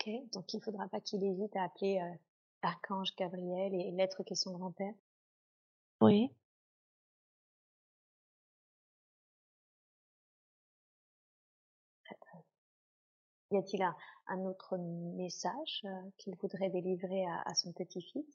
[0.00, 2.14] ok, donc il faudra pas qu'il hésite à appeler euh,
[2.62, 4.94] l'archange Gabriel et l'être qui est son grand-père.
[6.00, 6.30] Oui.
[13.52, 13.94] Y a-t-il un,
[14.28, 18.26] un autre message euh, qu'il voudrait délivrer à, à son petit-fils?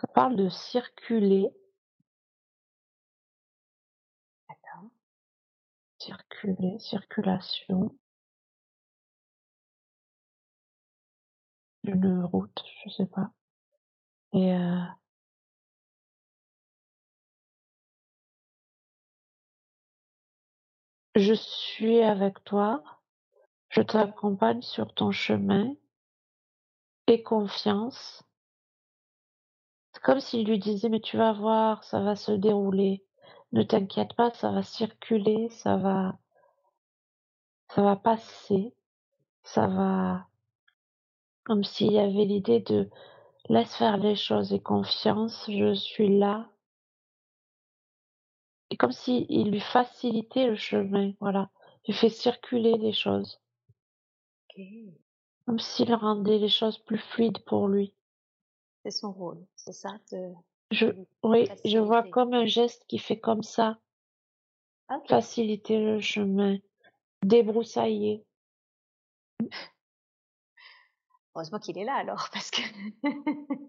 [0.00, 1.50] Ça parle de circuler,
[4.48, 4.90] D'accord.
[5.98, 7.90] circuler, circulation.
[11.84, 13.30] Une route, je sais pas.
[14.32, 14.84] Et euh,
[21.16, 22.84] je suis avec toi,
[23.70, 25.74] je t'accompagne sur ton chemin,
[27.08, 28.22] et confiance.
[30.02, 33.04] Comme s'il lui disait, mais tu vas voir, ça va se dérouler.
[33.52, 36.18] Ne t'inquiète pas, ça va circuler, ça va,
[37.68, 38.74] ça va passer,
[39.42, 40.28] ça va,
[41.48, 42.90] comme s'il y avait l'idée de
[43.48, 46.50] laisse faire les choses et confiance, je suis là.
[48.68, 51.48] Et comme s'il lui facilitait le chemin, voilà.
[51.86, 53.40] Il fait circuler les choses.
[55.46, 57.94] Comme s'il rendait les choses plus fluides pour lui.
[58.88, 60.32] C'est son rôle, c'est ça de
[60.70, 60.86] Je,
[61.22, 63.76] oui, je vois comme un geste qui fait comme ça,
[64.90, 65.06] Ok.
[65.08, 66.56] faciliter le chemin,
[67.22, 68.24] débroussailler.
[71.34, 72.62] Heureusement qu'il est là alors, parce que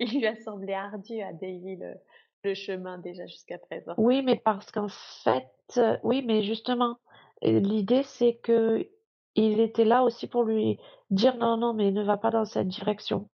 [0.00, 1.94] il lui a semblé ardu à Davy le,
[2.42, 3.94] le chemin déjà jusqu'à présent.
[3.98, 6.98] Oui, mais parce qu'en fait, euh, oui, mais justement,
[7.40, 8.90] l'idée c'est que
[9.36, 10.80] il était là aussi pour lui
[11.10, 13.28] dire non, non, mais ne va pas dans cette direction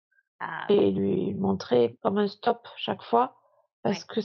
[0.44, 3.36] Ah, et lui montrer comme un stop chaque fois
[3.82, 4.06] parce Ouais.
[4.08, 4.20] que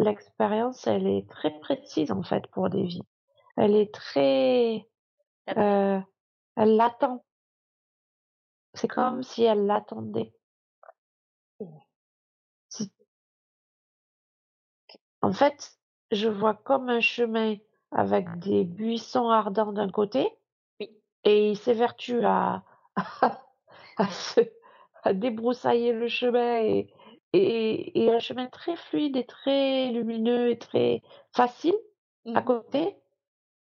[0.00, 3.02] l'expérience, elle est très précise en fait pour Davy.
[3.56, 4.86] Elle est très,
[5.56, 6.00] euh,
[6.56, 7.24] elle l'attend.
[8.74, 10.32] C'est comme si elle l'attendait.
[15.22, 15.72] En fait,
[16.12, 17.56] je vois comme un chemin
[17.90, 20.28] avec des buissons ardents d'un côté
[20.78, 20.90] Oui.
[21.24, 22.62] et il s'évertue à,
[23.96, 24.40] à, se,
[25.02, 26.88] à débroussailler le chemin et,
[27.32, 31.02] et, et un chemin très fluide et très lumineux et très
[31.32, 31.76] facile
[32.34, 32.44] à Mhm.
[32.44, 32.96] côté.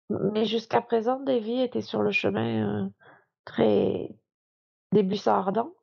[0.09, 2.89] Mais jusqu'à présent, Davy était sur le chemin euh,
[3.45, 4.09] très
[5.27, 5.73] ardents.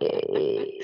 [0.00, 0.80] Et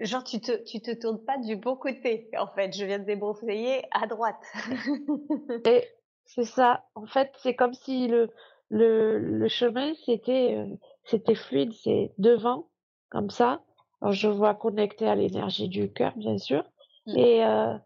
[0.00, 2.72] Genre, tu te, tu te tournes pas du bon côté, en fait.
[2.72, 4.40] Je viens de débroussailler à droite.
[5.66, 5.86] Et
[6.24, 6.86] c'est ça.
[6.94, 8.30] En fait, c'est comme si le,
[8.70, 10.66] le, le chemin, c'était, euh,
[11.04, 12.68] c'était fluide, c'est devant,
[13.08, 13.62] comme ça.
[14.00, 16.64] Alors, je vois connecté à l'énergie du cœur, bien sûr.
[17.06, 17.18] Mm.
[17.18, 17.76] Et, euh,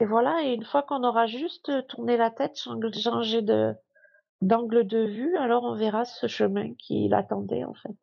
[0.00, 0.42] et voilà.
[0.44, 3.74] Et une fois qu'on aura juste tourné la tête, chang- changé de,
[4.42, 7.96] d'angle de vue, alors on verra ce chemin qui l'attendait, en fait.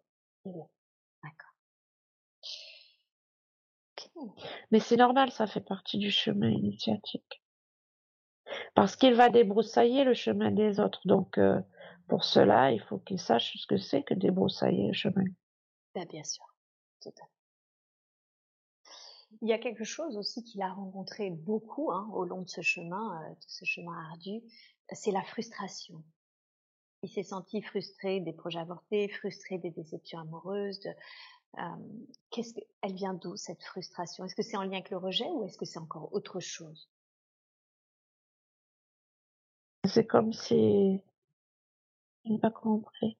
[4.15, 4.29] Ok.
[4.71, 7.41] Mais c'est normal, ça fait partie du chemin initiatique.
[8.75, 11.01] Parce qu'il va débroussailler le chemin des autres.
[11.05, 11.59] Donc, euh,
[12.07, 15.25] pour cela, il faut qu'il sache ce que c'est que débroussailler le chemin.
[15.95, 16.45] Ben, bien sûr,
[17.01, 17.13] fait.
[19.41, 22.61] Il y a quelque chose aussi qu'il a rencontré beaucoup hein, au long de ce
[22.61, 24.41] chemin, euh, de ce chemin ardu,
[24.91, 26.03] c'est la frustration.
[27.01, 30.79] Il s'est senti frustré des projets avortés, frustré des déceptions amoureuses.
[30.79, 30.89] De,
[31.57, 31.61] euh,
[32.29, 34.23] qu'est-ce que, elle vient d'où cette frustration?
[34.25, 36.89] Est-ce que c'est en lien avec le rejet ou est-ce que c'est encore autre chose?
[39.85, 41.03] C'est comme si...
[42.25, 43.17] Je n'ai pas compris.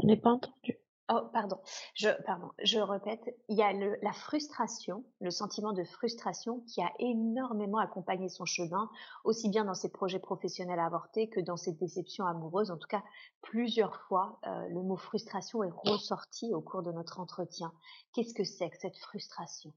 [0.00, 0.78] Je n'ai pas entendu.
[1.10, 1.58] Oh, pardon.
[1.94, 2.50] Je, pardon.
[2.58, 3.36] Répète.
[3.48, 8.88] Il y a la frustration, le sentiment de frustration qui a énormément accompagné son chemin,
[9.24, 12.70] aussi bien dans ses projets professionnels avortés que dans ses déceptions amoureuses.
[12.70, 13.02] En tout cas,
[13.42, 17.72] plusieurs fois, euh, le mot frustration est ressorti au cours de notre entretien.
[18.14, 19.72] Qu'est-ce que c'est que cette frustration?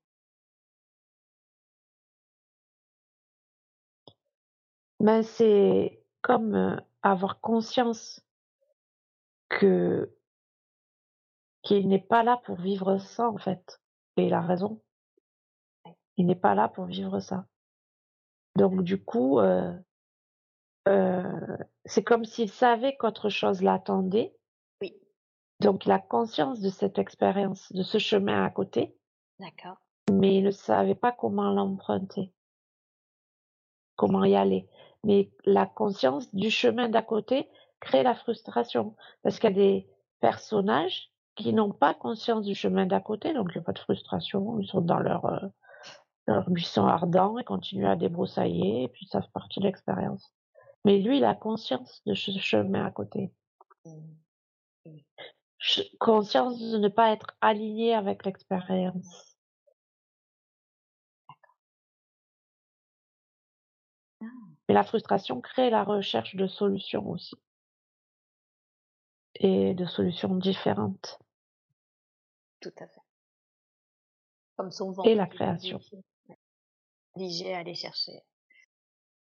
[5.06, 8.26] Ben, c'est comme euh, avoir conscience
[9.49, 10.11] que
[11.61, 13.80] qu'il n'est pas là pour vivre ça, en fait.
[14.18, 14.82] Et il a raison.
[16.18, 17.45] Il n'est pas là pour vivre ça.
[18.56, 19.77] Donc du coup, euh,
[20.88, 24.36] euh, c'est comme s'il savait qu'autre chose l'attendait.
[24.82, 24.98] Oui.
[25.60, 28.98] Donc il a conscience de cette expérience, de ce chemin à côté.
[29.38, 29.77] D'accord.
[30.11, 32.34] Mais il ne savait pas comment l'emprunter,
[33.95, 34.68] comment y aller.
[35.06, 37.48] Mais la conscience du chemin d'à côté
[37.80, 38.95] crée la frustration.
[39.23, 39.88] Parce qu'il y a des
[40.19, 43.80] personnages qui n'ont pas conscience du chemin d'à côté, donc il n'y a pas de
[43.80, 45.48] frustration, ils sont dans leur, euh,
[46.27, 50.34] leur buisson ardent et continuent à débroussailler, et puis ça fait partie de l'expérience.
[50.86, 53.32] Mais lui, il a conscience de ce chemin à côté.
[53.86, 54.98] Mmh.
[55.99, 59.35] Conscience de ne pas être aligné avec l'expérience.
[64.68, 67.36] Mais la frustration crée la recherche de solutions aussi.
[69.36, 71.20] Et de solutions différentes.
[72.62, 73.02] Tout à fait.
[74.56, 75.80] Comme son Et la création.
[77.16, 78.24] Obligé à aller chercher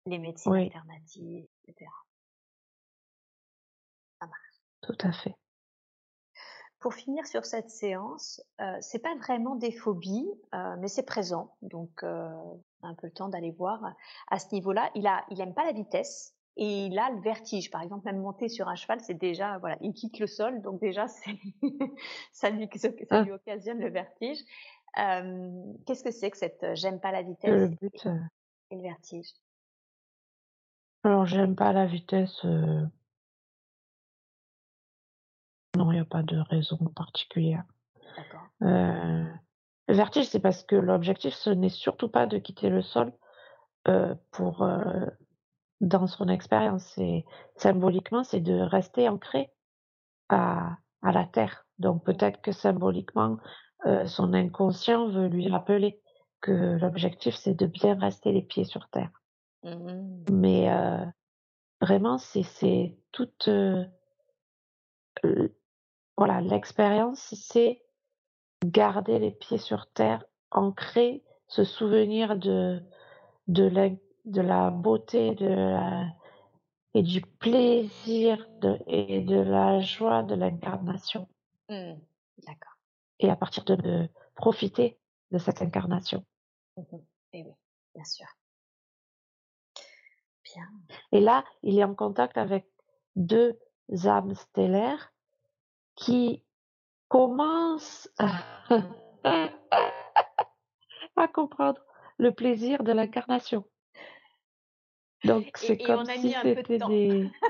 [0.06, 1.91] les médecines alternatives, etc.
[4.20, 4.61] Ça marche.
[4.82, 5.36] Tout à fait.
[6.80, 11.53] Pour finir sur cette séance, euh, c'est pas vraiment des phobies, euh, mais c'est présent.
[11.61, 12.30] Donc, euh,
[12.84, 13.81] un peu le temps d'aller voir
[14.30, 14.89] à ce niveau-là.
[14.95, 17.69] Il a, il aime pas la vitesse et il a le vertige.
[17.69, 20.80] Par exemple, même monter sur un cheval, c'est déjà, voilà, il quitte le sol, donc
[20.80, 21.07] déjà,
[22.31, 23.23] ça lui, ça ah.
[23.23, 24.39] lui occasionne le vertige.
[24.95, 28.07] Qu'est-ce que c'est que cette j'aime pas la vitesse le but,
[28.72, 29.34] et le vertige?
[31.03, 32.45] Alors, j'aime pas la vitesse.
[35.80, 37.64] Non, il n'y a pas de raison particulière.
[39.89, 43.11] Le vertige, c'est parce que l'objectif, ce n'est surtout pas de quitter le sol
[43.88, 45.07] euh, pour euh,
[45.81, 46.99] dans son expérience.
[47.56, 49.51] Symboliquement, c'est de rester ancré
[50.30, 51.65] à, à la terre.
[51.80, 53.38] Donc peut-être que symboliquement,
[53.85, 56.01] euh, son inconscient veut lui rappeler
[56.41, 59.11] que l'objectif, c'est de bien rester les pieds sur terre.
[59.64, 61.06] Mmh Mais euh,
[61.81, 63.85] vraiment, c'est c'est toute euh,
[66.20, 67.82] voilà l'expérience, c'est
[68.66, 72.84] garder les pieds sur terre, ancrer ce souvenir de,
[73.48, 73.90] de, la,
[74.26, 76.08] de la beauté de la,
[76.94, 81.30] et du plaisir de, et de la joie de l'incarnation.
[81.70, 81.94] Mmh,
[82.46, 82.76] d'accord.
[83.22, 85.00] Et à partir de, de, profiter
[85.32, 86.26] de cette incarnation.
[86.76, 86.98] Mmh
[87.32, 87.54] et oui,
[87.96, 88.28] bien sûr.
[90.44, 90.68] Bien.
[91.14, 92.68] Et là, il est en contact avec
[93.16, 93.58] deux
[94.06, 95.14] âmes stellaires
[95.99, 96.43] qui
[97.09, 99.49] commence à,
[101.34, 101.81] comprendre
[102.17, 103.65] le plaisir de l'incarnation.
[105.26, 107.30] Donc c'est comme si c'était des...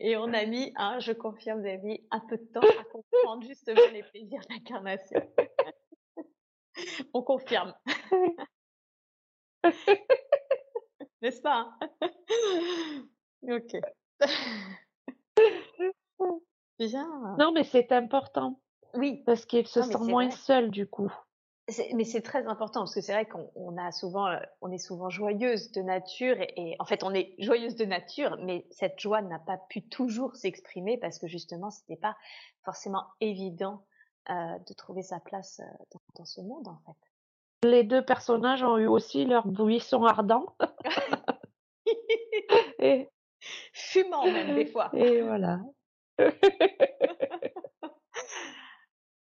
[0.00, 3.82] Et on a mis, hein, je confirme, mis un peu de temps à comprendre justement
[3.92, 5.20] les plaisirs d'incarnation.
[7.12, 7.74] on confirme.
[11.20, 11.90] N'est-ce pas hein?
[16.80, 16.92] Ok.
[17.38, 18.60] Non, mais c'est important.
[18.94, 19.22] Oui.
[19.26, 21.12] Parce qu'il se sent moins seul du coup.
[21.94, 25.08] Mais c'est très important parce que c'est vrai qu'on a souvent, euh, on est souvent
[25.08, 29.38] joyeuse de nature et, en fait on est joyeuse de nature, mais cette joie n'a
[29.38, 32.16] pas pu toujours s'exprimer parce que justement c'était pas
[32.64, 33.86] forcément évident
[34.28, 37.66] euh, de trouver sa place euh, dans, ce monde en fait.
[37.66, 40.54] Les deux personnages ont eu aussi leur buisson ardent.
[42.78, 43.08] et
[43.72, 44.90] fumant même des fois.
[44.92, 45.60] Et voilà.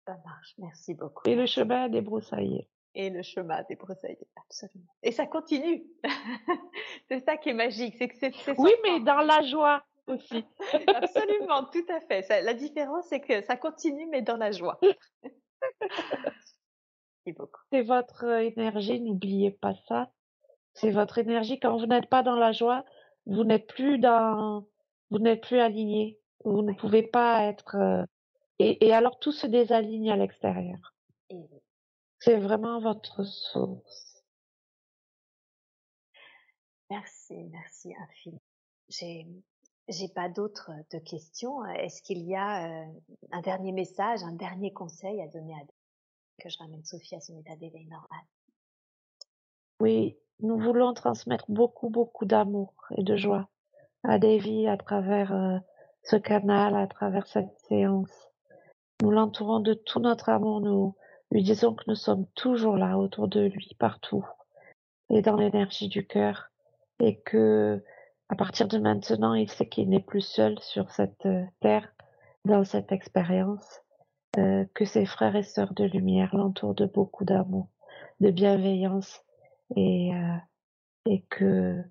[0.06, 1.24] Ça marche, merci beaucoup.
[1.30, 2.68] Et le chemin des broussailles.
[2.96, 4.94] Et le chemin des broussailles, absolument.
[5.02, 5.86] Et ça continue.
[7.08, 8.60] c'est ça qui est magique, c'est que c'est.
[8.60, 10.46] Oui, mais dans la joie aussi.
[10.88, 12.28] absolument, tout à fait.
[12.44, 14.80] la différence, c'est que ça continue, mais dans la joie.
[15.82, 17.62] merci beaucoup.
[17.72, 20.12] C'est votre énergie, n'oubliez pas ça.
[20.74, 21.60] C'est votre énergie.
[21.60, 22.84] Quand vous n'êtes pas dans la joie,
[23.26, 24.68] vous n'êtes plus dans,
[25.10, 26.20] vous n'êtes plus aligné.
[26.46, 27.76] Vous ne pouvez pas être.
[27.76, 28.06] Euh,
[28.60, 30.94] et, et, alors tout se désaligne à l'extérieur.
[32.20, 34.24] C'est vraiment votre source.
[36.90, 38.42] Merci, merci infiniment.
[38.88, 39.28] J'ai,
[39.90, 41.66] j'ai pas d'autres de questions.
[41.66, 42.86] Est-ce qu'il y a euh,
[43.32, 45.64] un dernier message, un dernier conseil à donner à
[46.42, 48.22] que je ramène Sophie à son état d'éveil normal?
[49.80, 53.50] Oui, nous voulons transmettre beaucoup, beaucoup d'amour et de joie
[54.04, 55.58] à Davy à travers euh,
[56.04, 58.30] ce canal à travers cette séance.
[59.02, 60.96] Nous l'entourons de tout notre amour, nous
[61.32, 64.26] lui disons que nous sommes toujours là autour de lui, partout,
[65.10, 66.52] et dans l'énergie du cœur,
[67.00, 67.84] et que
[68.30, 71.94] à partir de maintenant, il sait qu'il n'est plus seul sur cette euh, terre,
[72.46, 73.82] dans cette expérience,
[74.38, 77.68] euh, que ses frères et sœurs de lumière l'entourent de beaucoup d'amour,
[78.22, 79.22] de bienveillance,
[79.76, 80.38] et, euh,
[81.06, 81.84] et que